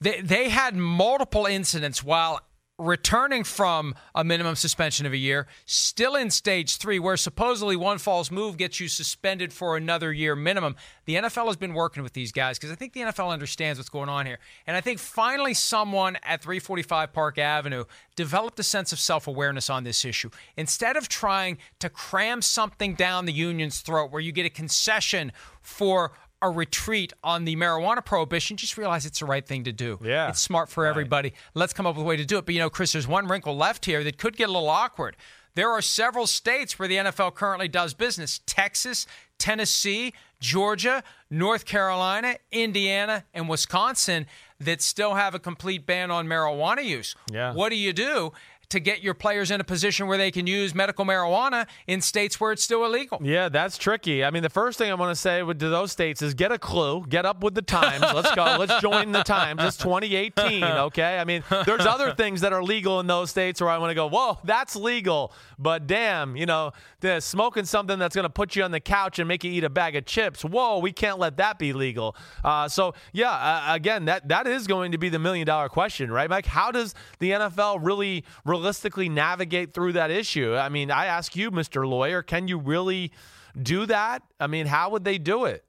They, 0.00 0.22
they 0.22 0.48
had 0.48 0.74
multiple 0.74 1.44
incidents 1.44 2.02
while 2.02 2.40
returning 2.78 3.42
from 3.42 3.94
a 4.14 4.22
minimum 4.22 4.54
suspension 4.54 5.06
of 5.06 5.12
a 5.12 5.16
year, 5.16 5.46
still 5.64 6.14
in 6.14 6.30
stage 6.30 6.76
three, 6.76 6.98
where 6.98 7.16
supposedly 7.16 7.74
one 7.74 7.98
false 7.98 8.30
move 8.30 8.56
gets 8.56 8.80
you 8.80 8.88
suspended 8.88 9.52
for 9.52 9.76
another 9.76 10.12
year 10.12 10.36
minimum. 10.36 10.76
The 11.06 11.14
NFL 11.14 11.46
has 11.46 11.56
been 11.56 11.72
working 11.72 12.02
with 12.02 12.12
these 12.12 12.32
guys 12.32 12.58
because 12.58 12.70
I 12.70 12.74
think 12.74 12.92
the 12.92 13.00
NFL 13.00 13.30
understands 13.30 13.78
what's 13.78 13.88
going 13.88 14.08
on 14.08 14.26
here. 14.26 14.38
And 14.66 14.76
I 14.76 14.80
think 14.80 14.98
finally 14.98 15.54
someone 15.54 16.16
at 16.22 16.42
345 16.42 17.12
Park 17.12 17.38
Avenue 17.38 17.84
developed 18.14 18.58
a 18.58 18.62
sense 18.62 18.92
of 18.92 18.98
self 18.98 19.26
awareness 19.26 19.70
on 19.70 19.84
this 19.84 20.04
issue. 20.04 20.30
Instead 20.56 20.96
of 20.96 21.08
trying 21.08 21.58
to 21.78 21.88
cram 21.88 22.42
something 22.42 22.94
down 22.94 23.24
the 23.24 23.32
union's 23.32 23.80
throat 23.80 24.10
where 24.10 24.20
you 24.20 24.32
get 24.32 24.44
a 24.44 24.50
concession 24.50 25.32
for 25.62 26.12
a 26.42 26.50
retreat 26.50 27.12
on 27.24 27.44
the 27.44 27.56
marijuana 27.56 28.04
prohibition, 28.04 28.56
just 28.56 28.76
realize 28.76 29.06
it's 29.06 29.20
the 29.20 29.26
right 29.26 29.46
thing 29.46 29.64
to 29.64 29.72
do. 29.72 29.98
Yeah. 30.02 30.28
It's 30.28 30.40
smart 30.40 30.68
for 30.68 30.86
everybody. 30.86 31.30
Right. 31.30 31.38
Let's 31.54 31.72
come 31.72 31.86
up 31.86 31.96
with 31.96 32.04
a 32.04 32.08
way 32.08 32.16
to 32.16 32.24
do 32.24 32.38
it. 32.38 32.46
But 32.46 32.54
you 32.54 32.60
know, 32.60 32.70
Chris, 32.70 32.92
there's 32.92 33.08
one 33.08 33.26
wrinkle 33.26 33.56
left 33.56 33.84
here 33.86 34.04
that 34.04 34.18
could 34.18 34.36
get 34.36 34.48
a 34.48 34.52
little 34.52 34.68
awkward. 34.68 35.16
There 35.54 35.70
are 35.70 35.80
several 35.80 36.26
states 36.26 36.78
where 36.78 36.86
the 36.86 36.96
NFL 36.96 37.34
currently 37.34 37.66
does 37.66 37.94
business 37.94 38.40
Texas, 38.44 39.06
Tennessee, 39.38 40.12
Georgia, 40.38 41.02
North 41.30 41.64
Carolina, 41.64 42.36
Indiana, 42.52 43.24
and 43.32 43.48
Wisconsin 43.48 44.26
that 44.60 44.82
still 44.82 45.14
have 45.14 45.34
a 45.34 45.38
complete 45.38 45.86
ban 45.86 46.10
on 46.10 46.26
marijuana 46.26 46.84
use. 46.84 47.14
Yeah. 47.32 47.54
What 47.54 47.70
do 47.70 47.76
you 47.76 47.94
do? 47.94 48.32
To 48.70 48.80
get 48.80 49.02
your 49.02 49.14
players 49.14 49.50
in 49.50 49.60
a 49.60 49.64
position 49.64 50.06
where 50.06 50.18
they 50.18 50.30
can 50.30 50.46
use 50.46 50.74
medical 50.74 51.04
marijuana 51.04 51.66
in 51.86 52.00
states 52.00 52.40
where 52.40 52.52
it's 52.52 52.62
still 52.62 52.84
illegal. 52.84 53.18
Yeah, 53.22 53.48
that's 53.48 53.78
tricky. 53.78 54.24
I 54.24 54.30
mean, 54.30 54.42
the 54.42 54.50
first 54.50 54.78
thing 54.78 54.90
I 54.90 54.94
want 54.94 55.14
to 55.14 55.20
say 55.20 55.40
to 55.40 55.54
those 55.54 55.92
states 55.92 56.22
is 56.22 56.34
get 56.34 56.52
a 56.52 56.58
clue, 56.58 57.04
get 57.08 57.24
up 57.24 57.42
with 57.42 57.54
the 57.54 57.62
times. 57.62 58.02
Let's 58.02 58.34
go. 58.34 58.56
Let's 58.58 58.80
join 58.80 59.12
the 59.12 59.22
times. 59.22 59.62
It's 59.62 59.76
2018, 59.76 60.64
okay? 60.64 61.18
I 61.18 61.24
mean, 61.24 61.42
there's 61.64 61.86
other 61.86 62.14
things 62.14 62.40
that 62.40 62.52
are 62.52 62.62
legal 62.62 63.00
in 63.00 63.06
those 63.06 63.30
states 63.30 63.60
where 63.60 63.70
I 63.70 63.78
want 63.78 63.90
to 63.90 63.94
go, 63.94 64.08
whoa, 64.08 64.38
that's 64.44 64.76
legal. 64.76 65.32
But 65.58 65.86
damn, 65.86 66.36
you 66.36 66.46
know, 66.46 66.72
smoking 67.20 67.64
something 67.64 67.98
that's 67.98 68.14
going 68.14 68.24
to 68.24 68.30
put 68.30 68.56
you 68.56 68.62
on 68.62 68.70
the 68.70 68.80
couch 68.80 69.18
and 69.18 69.28
make 69.28 69.44
you 69.44 69.52
eat 69.52 69.64
a 69.64 69.70
bag 69.70 69.96
of 69.96 70.04
chips. 70.06 70.44
Whoa, 70.44 70.78
we 70.78 70.92
can't 70.92 71.18
let 71.18 71.36
that 71.36 71.58
be 71.58 71.72
legal. 71.72 72.16
Uh, 72.44 72.68
so 72.68 72.94
yeah, 73.12 73.30
uh, 73.30 73.74
again, 73.74 74.06
that 74.06 74.28
that 74.28 74.46
is 74.46 74.66
going 74.66 74.92
to 74.92 74.98
be 74.98 75.08
the 75.08 75.18
million 75.18 75.46
dollar 75.46 75.68
question, 75.68 76.10
right, 76.10 76.28
Mike? 76.28 76.46
How 76.46 76.70
does 76.70 76.94
the 77.18 77.30
NFL 77.30 77.78
really 77.82 78.24
realistically 78.56 79.08
navigate 79.08 79.74
through 79.74 79.92
that 79.92 80.10
issue? 80.10 80.54
I 80.56 80.68
mean, 80.68 80.90
I 80.90 81.06
ask 81.06 81.36
you, 81.36 81.50
Mr. 81.50 81.86
Lawyer, 81.86 82.22
can 82.22 82.48
you 82.48 82.58
really 82.58 83.12
do 83.60 83.86
that? 83.86 84.22
I 84.40 84.46
mean, 84.46 84.66
how 84.66 84.90
would 84.90 85.04
they 85.04 85.18
do 85.18 85.44
it? 85.44 85.64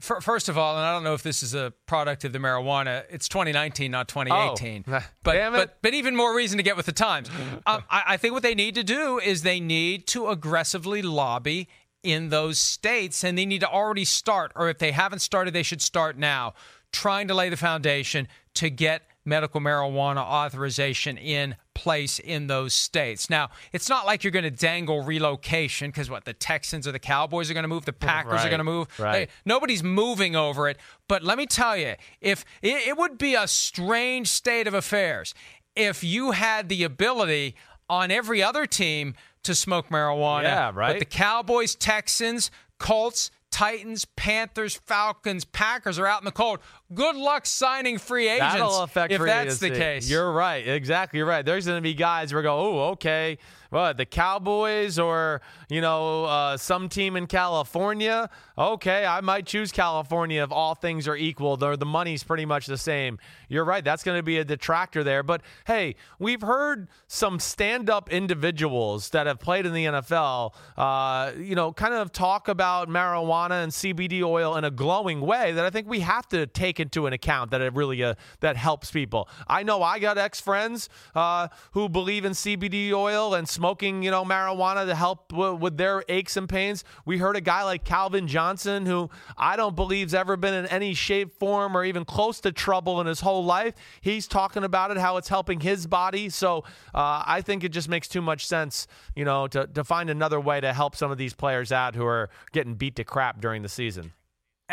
First 0.00 0.48
of 0.48 0.58
all, 0.58 0.76
and 0.76 0.84
I 0.84 0.92
don't 0.92 1.04
know 1.04 1.14
if 1.14 1.22
this 1.22 1.44
is 1.44 1.54
a 1.54 1.72
product 1.86 2.24
of 2.24 2.32
the 2.32 2.40
marijuana. 2.40 3.04
It's 3.08 3.28
2019, 3.28 3.88
not 3.88 4.08
2018. 4.08 4.84
Oh, 4.88 4.90
but, 5.22 5.52
but 5.52 5.78
but 5.80 5.94
even 5.94 6.16
more 6.16 6.34
reason 6.34 6.56
to 6.56 6.64
get 6.64 6.76
with 6.76 6.86
the 6.86 6.92
times. 6.92 7.30
um, 7.66 7.84
I, 7.88 8.02
I 8.08 8.16
think 8.16 8.34
what 8.34 8.42
they 8.42 8.56
need 8.56 8.74
to 8.74 8.82
do 8.82 9.20
is 9.20 9.42
they 9.42 9.60
need 9.60 10.08
to 10.08 10.26
aggressively 10.26 11.02
lobby 11.02 11.68
in 12.02 12.30
those 12.30 12.58
states, 12.58 13.22
and 13.22 13.38
they 13.38 13.46
need 13.46 13.60
to 13.60 13.68
already 13.68 14.04
start, 14.04 14.50
or 14.56 14.68
if 14.68 14.78
they 14.78 14.90
haven't 14.90 15.20
started, 15.20 15.54
they 15.54 15.62
should 15.62 15.80
start 15.80 16.18
now, 16.18 16.54
trying 16.90 17.28
to 17.28 17.34
lay 17.34 17.48
the 17.48 17.56
foundation 17.56 18.26
to 18.54 18.70
get 18.70 19.02
medical 19.24 19.60
marijuana 19.60 20.18
authorization 20.18 21.16
in 21.16 21.54
place 21.74 22.18
in 22.18 22.46
those 22.46 22.74
states. 22.74 23.30
Now, 23.30 23.50
it's 23.72 23.88
not 23.88 24.06
like 24.06 24.24
you're 24.24 24.30
going 24.30 24.44
to 24.44 24.50
dangle 24.50 25.02
relocation 25.02 25.90
because 25.90 26.10
what 26.10 26.24
the 26.24 26.32
Texans 26.32 26.86
or 26.86 26.92
the 26.92 26.98
Cowboys 26.98 27.50
are 27.50 27.54
going 27.54 27.64
to 27.64 27.68
move, 27.68 27.84
the 27.84 27.92
Packers 27.92 28.32
right, 28.32 28.46
are 28.46 28.50
going 28.50 28.58
to 28.58 28.64
move. 28.64 28.88
Right. 28.98 29.14
Hey, 29.14 29.28
nobody's 29.44 29.82
moving 29.82 30.36
over 30.36 30.68
it. 30.68 30.78
But 31.08 31.22
let 31.22 31.38
me 31.38 31.46
tell 31.46 31.76
you, 31.76 31.94
if 32.20 32.44
it, 32.62 32.88
it 32.88 32.96
would 32.96 33.18
be 33.18 33.34
a 33.34 33.46
strange 33.46 34.28
state 34.28 34.66
of 34.66 34.74
affairs 34.74 35.34
if 35.74 36.04
you 36.04 36.32
had 36.32 36.68
the 36.68 36.84
ability 36.84 37.54
on 37.88 38.10
every 38.10 38.42
other 38.42 38.66
team 38.66 39.14
to 39.42 39.54
smoke 39.54 39.88
marijuana. 39.88 40.44
Yeah, 40.44 40.72
right. 40.74 40.92
But 40.92 40.98
the 40.98 41.04
Cowboys, 41.04 41.74
Texans, 41.74 42.50
Colts, 42.78 43.30
Titans, 43.62 44.04
Panthers, 44.16 44.74
Falcons, 44.74 45.44
Packers 45.44 45.96
are 45.96 46.06
out 46.06 46.20
in 46.20 46.24
the 46.24 46.32
cold. 46.32 46.58
Good 46.92 47.14
luck 47.14 47.46
signing 47.46 47.96
free 47.96 48.28
agents. 48.28 48.54
That'll 48.54 48.82
affect 48.82 49.12
if 49.12 49.20
free 49.20 49.30
that's 49.30 49.62
agency. 49.62 49.68
the 49.68 49.76
case. 49.76 50.10
You're 50.10 50.32
right. 50.32 50.66
Exactly. 50.66 51.18
You're 51.18 51.28
right. 51.28 51.46
There's 51.46 51.66
going 51.66 51.78
to 51.78 51.82
be 51.82 51.94
guys 51.94 52.34
where 52.34 52.42
go, 52.42 52.58
oh, 52.58 52.80
okay. 52.90 53.38
What 53.72 53.96
the 53.96 54.04
Cowboys 54.04 54.98
or 54.98 55.40
you 55.70 55.80
know 55.80 56.26
uh, 56.26 56.58
some 56.58 56.90
team 56.90 57.16
in 57.16 57.26
California? 57.26 58.28
Okay, 58.58 59.06
I 59.06 59.22
might 59.22 59.46
choose 59.46 59.72
California 59.72 60.42
if 60.42 60.52
all 60.52 60.74
things 60.74 61.08
are 61.08 61.16
equal. 61.16 61.56
The 61.56 61.76
the 61.76 61.86
money's 61.86 62.22
pretty 62.22 62.44
much 62.44 62.66
the 62.66 62.76
same. 62.76 63.18
You're 63.48 63.64
right. 63.64 63.82
That's 63.82 64.02
going 64.02 64.18
to 64.18 64.22
be 64.22 64.36
a 64.36 64.44
detractor 64.44 65.02
there. 65.02 65.22
But 65.22 65.40
hey, 65.66 65.96
we've 66.18 66.42
heard 66.42 66.88
some 67.06 67.40
stand-up 67.40 68.10
individuals 68.10 69.08
that 69.10 69.26
have 69.26 69.40
played 69.40 69.64
in 69.64 69.72
the 69.72 69.86
NFL, 69.86 70.52
uh, 70.76 71.32
you 71.38 71.54
know, 71.54 71.72
kind 71.72 71.94
of 71.94 72.12
talk 72.12 72.48
about 72.48 72.90
marijuana 72.90 73.62
and 73.62 73.72
CBD 73.72 74.22
oil 74.22 74.54
in 74.56 74.64
a 74.64 74.70
glowing 74.70 75.22
way 75.22 75.52
that 75.52 75.64
I 75.64 75.70
think 75.70 75.88
we 75.88 76.00
have 76.00 76.28
to 76.28 76.46
take 76.46 76.78
into 76.78 77.06
an 77.06 77.14
account 77.14 77.50
that 77.52 77.62
it 77.62 77.72
really 77.72 78.02
uh, 78.04 78.16
that 78.40 78.58
helps 78.58 78.90
people. 78.90 79.30
I 79.48 79.62
know 79.62 79.82
I 79.82 79.98
got 79.98 80.18
ex-friends 80.18 80.90
uh, 81.14 81.48
who 81.70 81.88
believe 81.88 82.26
in 82.26 82.32
CBD 82.32 82.92
oil 82.92 83.32
and 83.32 83.48
smoking, 83.62 84.02
you 84.02 84.10
know, 84.10 84.24
marijuana 84.24 84.84
to 84.84 84.92
help 84.92 85.28
w- 85.28 85.54
with 85.54 85.76
their 85.76 86.02
aches 86.08 86.36
and 86.36 86.48
pains. 86.48 86.82
We 87.04 87.18
heard 87.18 87.36
a 87.36 87.40
guy 87.40 87.62
like 87.62 87.84
Calvin 87.84 88.26
Johnson, 88.26 88.86
who 88.86 89.08
I 89.38 89.54
don't 89.54 89.76
believe's 89.76 90.14
ever 90.14 90.36
been 90.36 90.52
in 90.52 90.66
any 90.66 90.94
shape, 90.94 91.38
form, 91.38 91.76
or 91.76 91.84
even 91.84 92.04
close 92.04 92.40
to 92.40 92.50
trouble 92.50 93.00
in 93.00 93.06
his 93.06 93.20
whole 93.20 93.44
life. 93.44 93.74
He's 94.00 94.26
talking 94.26 94.64
about 94.64 94.90
it, 94.90 94.96
how 94.96 95.16
it's 95.16 95.28
helping 95.28 95.60
his 95.60 95.86
body. 95.86 96.28
So 96.28 96.64
uh, 96.92 97.22
I 97.24 97.40
think 97.40 97.62
it 97.62 97.68
just 97.68 97.88
makes 97.88 98.08
too 98.08 98.20
much 98.20 98.48
sense, 98.48 98.88
you 99.14 99.24
know, 99.24 99.46
to, 99.46 99.68
to 99.68 99.84
find 99.84 100.10
another 100.10 100.40
way 100.40 100.60
to 100.60 100.72
help 100.72 100.96
some 100.96 101.12
of 101.12 101.18
these 101.18 101.32
players 101.32 101.70
out 101.70 101.94
who 101.94 102.04
are 102.04 102.30
getting 102.50 102.74
beat 102.74 102.96
to 102.96 103.04
crap 103.04 103.40
during 103.40 103.62
the 103.62 103.68
season. 103.68 104.12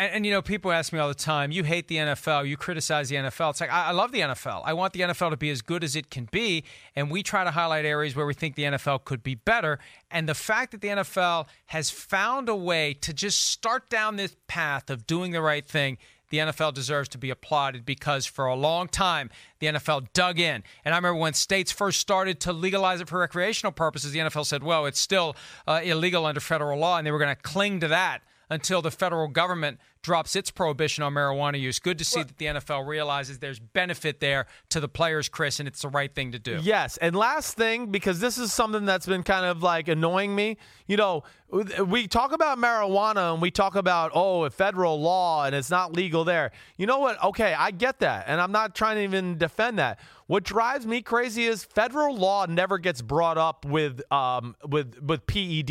And, 0.00 0.14
and, 0.14 0.26
you 0.26 0.32
know, 0.32 0.40
people 0.40 0.72
ask 0.72 0.94
me 0.94 0.98
all 0.98 1.08
the 1.08 1.14
time, 1.14 1.52
you 1.52 1.62
hate 1.62 1.88
the 1.88 1.96
NFL, 1.96 2.48
you 2.48 2.56
criticize 2.56 3.10
the 3.10 3.16
NFL. 3.16 3.50
It's 3.50 3.60
like, 3.60 3.70
I, 3.70 3.88
I, 3.88 3.90
love 3.90 4.12
the 4.12 4.20
NFL. 4.20 4.62
I 4.64 4.72
want 4.72 4.94
the 4.94 5.00
NFL 5.00 5.28
to 5.28 5.36
be 5.36 5.50
as 5.50 5.60
good 5.60 5.84
as 5.84 5.94
it 5.94 6.08
can 6.10 6.26
be. 6.32 6.64
And 6.96 7.10
we 7.10 7.22
try 7.22 7.44
to 7.44 7.50
highlight 7.50 7.84
areas 7.84 8.16
where 8.16 8.24
we 8.24 8.32
think 8.32 8.54
the 8.54 8.62
NFL 8.62 9.04
could 9.04 9.22
be 9.22 9.34
better. 9.34 9.78
And 10.10 10.26
the 10.26 10.34
fact 10.34 10.72
that 10.72 10.80
the 10.80 10.88
NFL 10.88 11.48
has 11.66 11.90
found 11.90 12.48
a 12.48 12.56
way 12.56 12.94
to 13.02 13.12
just 13.12 13.42
start 13.42 13.90
down 13.90 14.16
this 14.16 14.34
path 14.48 14.88
of 14.88 15.06
doing 15.06 15.32
the 15.32 15.42
right 15.42 15.66
thing 15.66 15.98
the 16.30 16.38
NFL 16.38 16.72
deserves 16.72 17.10
to 17.10 17.18
be 17.18 17.28
applauded 17.28 17.84
because 17.84 18.24
for 18.24 18.46
a 18.46 18.54
long 18.54 18.88
time, 18.88 19.28
the 19.58 19.66
NFL 19.66 20.06
dug 20.14 20.38
in. 20.38 20.62
And 20.82 20.94
I 20.94 20.96
remember 20.96 21.20
when 21.20 21.34
states 21.34 21.72
first 21.72 22.00
started 22.00 22.40
to 22.40 22.54
legalize 22.54 23.02
it 23.02 23.08
for 23.08 23.18
recreational 23.18 23.72
purposes, 23.72 24.12
the 24.12 24.20
NFL 24.20 24.46
said, 24.46 24.62
well, 24.62 24.86
it's 24.86 25.00
still 25.00 25.36
uh, 25.66 25.80
illegal 25.82 26.24
under 26.24 26.40
federal 26.40 26.78
law, 26.78 26.96
and 26.96 27.06
they 27.06 27.10
were 27.10 27.18
going 27.18 27.34
to 27.34 27.42
cling 27.42 27.80
to 27.80 27.88
that 27.88 28.22
until 28.50 28.82
the 28.82 28.90
federal 28.90 29.28
government 29.28 29.78
drops 30.02 30.34
its 30.34 30.50
prohibition 30.50 31.04
on 31.04 31.14
marijuana 31.14 31.60
use. 31.60 31.78
Good 31.78 31.98
to 31.98 32.04
see 32.04 32.22
that 32.22 32.38
the 32.38 32.46
NFL 32.46 32.86
realizes 32.86 33.38
there's 33.38 33.58
benefit 33.58 34.20
there 34.20 34.46
to 34.70 34.80
the 34.80 34.88
players, 34.88 35.28
Chris, 35.28 35.60
and 35.60 35.68
it's 35.68 35.82
the 35.82 35.88
right 35.88 36.14
thing 36.14 36.32
to 36.32 36.38
do. 36.38 36.60
Yes. 36.62 36.96
And 36.98 37.14
last 37.14 37.56
thing, 37.56 37.90
because 37.90 38.20
this 38.20 38.38
is 38.38 38.52
something 38.52 38.84
that's 38.84 39.06
been 39.06 39.22
kind 39.22 39.46
of 39.46 39.62
like 39.62 39.88
annoying 39.88 40.34
me, 40.34 40.56
you 40.86 40.96
know, 40.96 41.22
we 41.84 42.06
talk 42.06 42.32
about 42.32 42.58
marijuana 42.58 43.32
and 43.32 43.42
we 43.42 43.50
talk 43.50 43.74
about, 43.74 44.12
oh, 44.14 44.44
a 44.44 44.50
federal 44.50 45.00
law 45.00 45.44
and 45.44 45.54
it's 45.54 45.70
not 45.70 45.94
legal 45.94 46.24
there. 46.24 46.52
You 46.76 46.86
know 46.86 46.98
what? 46.98 47.22
Okay, 47.24 47.54
I 47.54 47.70
get 47.72 48.00
that. 48.00 48.24
And 48.28 48.40
I'm 48.40 48.52
not 48.52 48.74
trying 48.74 48.96
to 48.96 49.02
even 49.02 49.36
defend 49.36 49.78
that. 49.78 49.98
What 50.30 50.44
drives 50.44 50.86
me 50.86 51.02
crazy 51.02 51.46
is 51.46 51.64
federal 51.64 52.14
law 52.14 52.46
never 52.46 52.78
gets 52.78 53.02
brought 53.02 53.36
up 53.36 53.64
with 53.64 54.00
um, 54.12 54.54
with 54.64 55.02
with 55.02 55.26
PED 55.26 55.70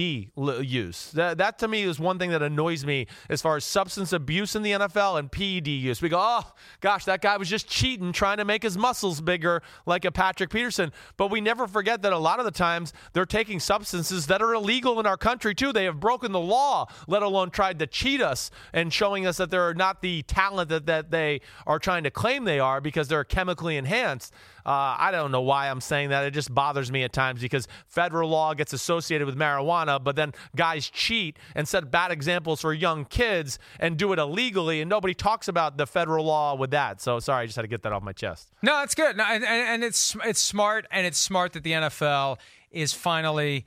use. 0.65 1.13
That, 1.13 1.37
that 1.37 1.59
to 1.59 1.69
me 1.69 1.83
is 1.83 1.97
one 1.97 2.19
thing 2.19 2.31
that 2.31 2.41
annoys 2.41 2.85
me 2.85 3.07
as 3.29 3.41
far 3.41 3.55
as 3.55 3.63
substance 3.63 4.11
abuse 4.19 4.55
in 4.55 4.63
the 4.63 4.71
NFL 4.71 5.17
and 5.17 5.31
PED 5.31 5.67
use. 5.67 6.01
We 6.01 6.09
go, 6.09 6.19
oh 6.19 6.51
gosh, 6.81 7.05
that 7.05 7.21
guy 7.21 7.37
was 7.37 7.49
just 7.49 7.67
cheating, 7.67 8.11
trying 8.11 8.37
to 8.37 8.45
make 8.45 8.63
his 8.63 8.77
muscles 8.77 9.21
bigger, 9.21 9.61
like 9.85 10.05
a 10.05 10.11
Patrick 10.11 10.49
Peterson. 10.49 10.91
But 11.17 11.31
we 11.31 11.41
never 11.41 11.67
forget 11.67 12.01
that 12.01 12.13
a 12.13 12.17
lot 12.17 12.39
of 12.39 12.45
the 12.45 12.51
times 12.51 12.93
they're 13.13 13.25
taking 13.25 13.59
substances 13.59 14.27
that 14.27 14.41
are 14.41 14.53
illegal 14.53 14.99
in 14.99 15.05
our 15.05 15.17
country 15.17 15.55
too. 15.55 15.71
They 15.71 15.85
have 15.85 15.99
broken 15.99 16.31
the 16.31 16.39
law, 16.39 16.87
let 17.07 17.23
alone 17.23 17.49
tried 17.49 17.79
to 17.79 17.87
cheat 17.87 18.21
us 18.21 18.51
and 18.73 18.93
showing 18.93 19.25
us 19.25 19.37
that 19.37 19.49
they're 19.49 19.73
not 19.73 20.01
the 20.01 20.21
talent 20.23 20.69
that, 20.69 20.85
that 20.85 21.11
they 21.11 21.41
are 21.65 21.79
trying 21.79 22.03
to 22.03 22.11
claim 22.11 22.43
they 22.43 22.59
are 22.59 22.81
because 22.81 23.07
they're 23.07 23.23
chemically 23.23 23.77
enhanced. 23.77 24.33
Uh, 24.69 24.95
I 24.99 25.09
don't 25.09 25.31
know 25.31 25.41
why 25.41 25.67
I'm 25.67 25.81
saying 25.81 26.09
that. 26.09 26.25
It 26.25 26.31
just 26.31 26.53
bothers 26.53 26.91
me 26.91 27.01
at 27.01 27.11
times 27.11 27.41
because 27.41 27.67
federal 27.87 28.29
law 28.29 28.53
gets 28.53 28.71
associated 28.71 29.25
with 29.25 29.35
marijuana, 29.35 30.01
but 30.03 30.15
then 30.15 30.31
guys 30.55 30.87
cheat 30.87 31.39
and 31.55 31.67
set 31.67 31.89
bad 31.89 32.11
examples 32.11 32.61
for 32.61 32.71
young 32.71 33.05
kids 33.05 33.57
and 33.79 33.97
do 33.97 34.13
it 34.13 34.19
illegally, 34.19 34.79
and 34.79 34.87
nobody 34.87 35.15
talks 35.15 35.47
about 35.47 35.77
the 35.77 35.87
federal 35.87 36.23
law 36.23 36.53
with 36.53 36.69
that. 36.69 37.01
So 37.01 37.19
sorry, 37.19 37.41
I 37.41 37.45
just 37.47 37.55
had 37.55 37.63
to 37.63 37.67
get 37.67 37.81
that 37.81 37.93
off 37.93 38.03
my 38.03 38.13
chest. 38.13 38.51
No, 38.61 38.73
that's 38.73 38.93
good. 38.93 39.17
No, 39.17 39.23
and, 39.23 39.43
and 39.43 39.83
it's 39.83 40.15
it's 40.23 40.39
smart, 40.39 40.85
and 40.91 41.07
it's 41.07 41.17
smart 41.17 41.53
that 41.53 41.63
the 41.63 41.71
NFL 41.71 42.37
is 42.69 42.93
finally 42.93 43.65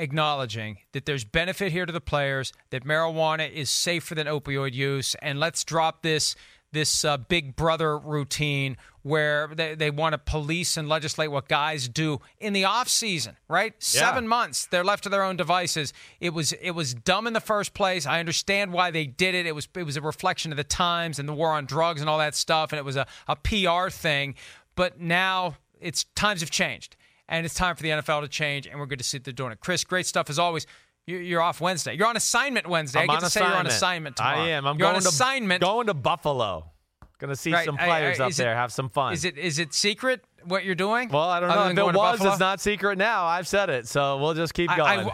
acknowledging 0.00 0.78
that 0.90 1.06
there's 1.06 1.24
benefit 1.24 1.70
here 1.70 1.86
to 1.86 1.92
the 1.92 2.00
players, 2.00 2.52
that 2.70 2.84
marijuana 2.84 3.48
is 3.48 3.70
safer 3.70 4.16
than 4.16 4.26
opioid 4.26 4.74
use, 4.74 5.14
and 5.22 5.38
let's 5.38 5.62
drop 5.62 6.02
this 6.02 6.34
this 6.72 7.04
uh, 7.04 7.16
big 7.16 7.54
brother 7.54 7.98
routine 7.98 8.76
where 9.02 9.48
they, 9.48 9.74
they 9.74 9.90
want 9.90 10.12
to 10.12 10.18
police 10.18 10.76
and 10.76 10.88
legislate 10.88 11.30
what 11.30 11.48
guys 11.48 11.88
do 11.88 12.20
in 12.40 12.52
the 12.52 12.64
off 12.64 12.88
season, 12.88 13.36
right? 13.48 13.72
Yeah. 13.72 14.00
Seven 14.00 14.28
months 14.28 14.66
they're 14.66 14.84
left 14.84 15.04
to 15.04 15.08
their 15.08 15.22
own 15.22 15.36
devices. 15.36 15.92
It 16.20 16.32
was 16.32 16.52
it 16.52 16.72
was 16.72 16.94
dumb 16.94 17.26
in 17.26 17.32
the 17.32 17.40
first 17.40 17.74
place. 17.74 18.06
I 18.06 18.20
understand 18.20 18.72
why 18.72 18.90
they 18.90 19.06
did 19.06 19.34
it. 19.34 19.46
It 19.46 19.54
was 19.54 19.68
it 19.74 19.84
was 19.84 19.96
a 19.96 20.00
reflection 20.02 20.52
of 20.52 20.56
the 20.56 20.64
times 20.64 21.18
and 21.18 21.28
the 21.28 21.32
war 21.32 21.50
on 21.50 21.66
drugs 21.66 22.00
and 22.00 22.08
all 22.08 22.18
that 22.18 22.34
stuff, 22.34 22.72
and 22.72 22.78
it 22.78 22.84
was 22.84 22.96
a, 22.96 23.06
a 23.28 23.36
PR 23.36 23.90
thing. 23.90 24.34
But 24.74 25.00
now 25.00 25.56
it's 25.80 26.04
times 26.14 26.40
have 26.40 26.50
changed, 26.50 26.96
and 27.28 27.44
it's 27.44 27.54
time 27.54 27.76
for 27.76 27.82
the 27.82 27.90
NFL 27.90 28.22
to 28.22 28.28
change, 28.28 28.66
and 28.66 28.78
we're 28.78 28.86
good 28.86 28.98
to 28.98 29.04
see 29.04 29.18
they're 29.18 29.32
doing 29.32 29.52
it. 29.52 29.60
Chris, 29.60 29.84
great 29.84 30.06
stuff 30.06 30.30
as 30.30 30.38
always. 30.38 30.66
You're 31.06 31.42
off 31.42 31.60
Wednesday. 31.60 31.96
You're 31.96 32.06
on 32.06 32.16
assignment 32.16 32.68
Wednesday. 32.68 33.00
I'm 33.00 33.10
I 33.10 33.14
get 33.14 33.20
to 33.20 33.30
say 33.30 33.40
you're 33.40 33.54
on 33.54 33.66
assignment 33.66 34.16
tomorrow. 34.16 34.38
I 34.38 34.48
am. 34.50 34.66
I'm 34.66 34.78
you're 34.78 34.86
going 34.86 34.96
on 34.96 35.02
to, 35.02 35.08
assignment. 35.08 35.60
Going 35.60 35.88
to 35.88 35.94
Buffalo. 35.94 36.70
Gonna 37.18 37.36
see 37.36 37.52
right. 37.52 37.64
some 37.64 37.76
players 37.76 38.18
I, 38.18 38.24
I, 38.24 38.26
up 38.26 38.32
there. 38.34 38.54
Have 38.54 38.72
some 38.72 38.88
fun. 38.88 39.12
Is 39.12 39.24
it 39.24 39.38
is 39.38 39.60
it 39.60 39.74
secret 39.74 40.24
what 40.44 40.64
you're 40.64 40.74
doing? 40.74 41.08
Well, 41.08 41.28
I 41.28 41.38
don't 41.38 41.48
know. 41.74 41.88
If 41.88 41.94
it 41.94 41.96
was, 41.96 42.24
it's 42.24 42.40
not 42.40 42.60
secret 42.60 42.98
now. 42.98 43.26
I've 43.26 43.46
said 43.46 43.70
it, 43.70 43.86
so 43.86 44.18
we'll 44.18 44.34
just 44.34 44.54
keep 44.54 44.68
going. 44.76 45.08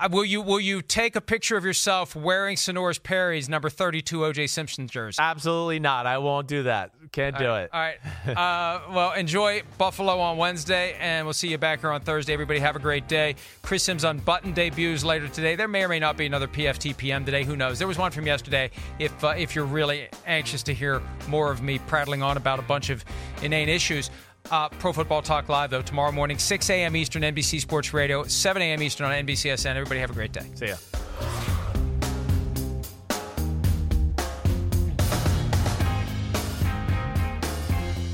I, 0.00 0.06
will 0.06 0.24
you 0.24 0.40
will 0.40 0.60
you 0.60 0.82
take 0.82 1.16
a 1.16 1.20
picture 1.20 1.56
of 1.56 1.64
yourself 1.64 2.14
wearing 2.14 2.56
Sonoris 2.56 3.02
Perry's 3.02 3.48
number 3.48 3.68
32 3.68 4.18
OJ 4.18 4.48
Simpson 4.48 4.86
jersey? 4.86 5.18
Absolutely 5.20 5.80
not. 5.80 6.06
I 6.06 6.18
won't 6.18 6.46
do 6.46 6.62
that. 6.64 6.92
Can't 7.12 7.36
do 7.38 7.54
it. 7.54 7.70
All 7.72 7.80
right. 7.80 7.98
Uh, 8.26 8.80
well, 8.92 9.12
enjoy 9.12 9.62
Buffalo 9.76 10.18
on 10.18 10.36
Wednesday, 10.36 10.96
and 11.00 11.26
we'll 11.26 11.34
see 11.34 11.48
you 11.48 11.58
back 11.58 11.80
here 11.80 11.90
on 11.90 12.00
Thursday. 12.00 12.32
Everybody 12.32 12.60
have 12.60 12.76
a 12.76 12.80
great 12.80 13.08
day. 13.08 13.36
Chris 13.62 13.82
Simms 13.82 14.04
Unbuttoned 14.04 14.54
debuts 14.54 15.04
later 15.04 15.28
today. 15.28 15.56
There 15.56 15.68
may 15.68 15.84
or 15.84 15.88
may 15.88 15.98
not 15.98 16.16
be 16.16 16.26
another 16.26 16.46
PFT 16.48 16.96
PM 16.96 17.24
today. 17.24 17.44
Who 17.44 17.56
knows? 17.56 17.78
There 17.78 17.88
was 17.88 17.98
one 17.98 18.10
from 18.10 18.26
yesterday. 18.26 18.70
If 18.98 19.24
uh, 19.24 19.28
if 19.28 19.54
you're 19.54 19.64
really 19.64 20.08
anxious 20.26 20.62
to 20.64 20.74
hear 20.74 21.02
more 21.28 21.50
of 21.50 21.62
me 21.62 21.78
prattling 21.78 22.22
on 22.22 22.36
about 22.36 22.58
a 22.58 22.62
bunch 22.62 22.90
of 22.90 23.04
inane 23.42 23.68
issues. 23.68 24.10
Uh, 24.50 24.68
Pro 24.68 24.92
Football 24.92 25.20
Talk 25.20 25.48
Live, 25.48 25.70
though, 25.70 25.82
tomorrow 25.82 26.12
morning, 26.12 26.38
6 26.38 26.70
a.m. 26.70 26.96
Eastern, 26.96 27.22
NBC 27.22 27.60
Sports 27.60 27.92
Radio, 27.92 28.24
7 28.24 28.62
a.m. 28.62 28.82
Eastern 28.82 29.06
on 29.06 29.26
NBCSN. 29.26 29.76
Everybody 29.76 30.00
have 30.00 30.10
a 30.10 30.14
great 30.14 30.32
day. 30.32 30.46
See 30.54 30.68
ya. 30.68 30.76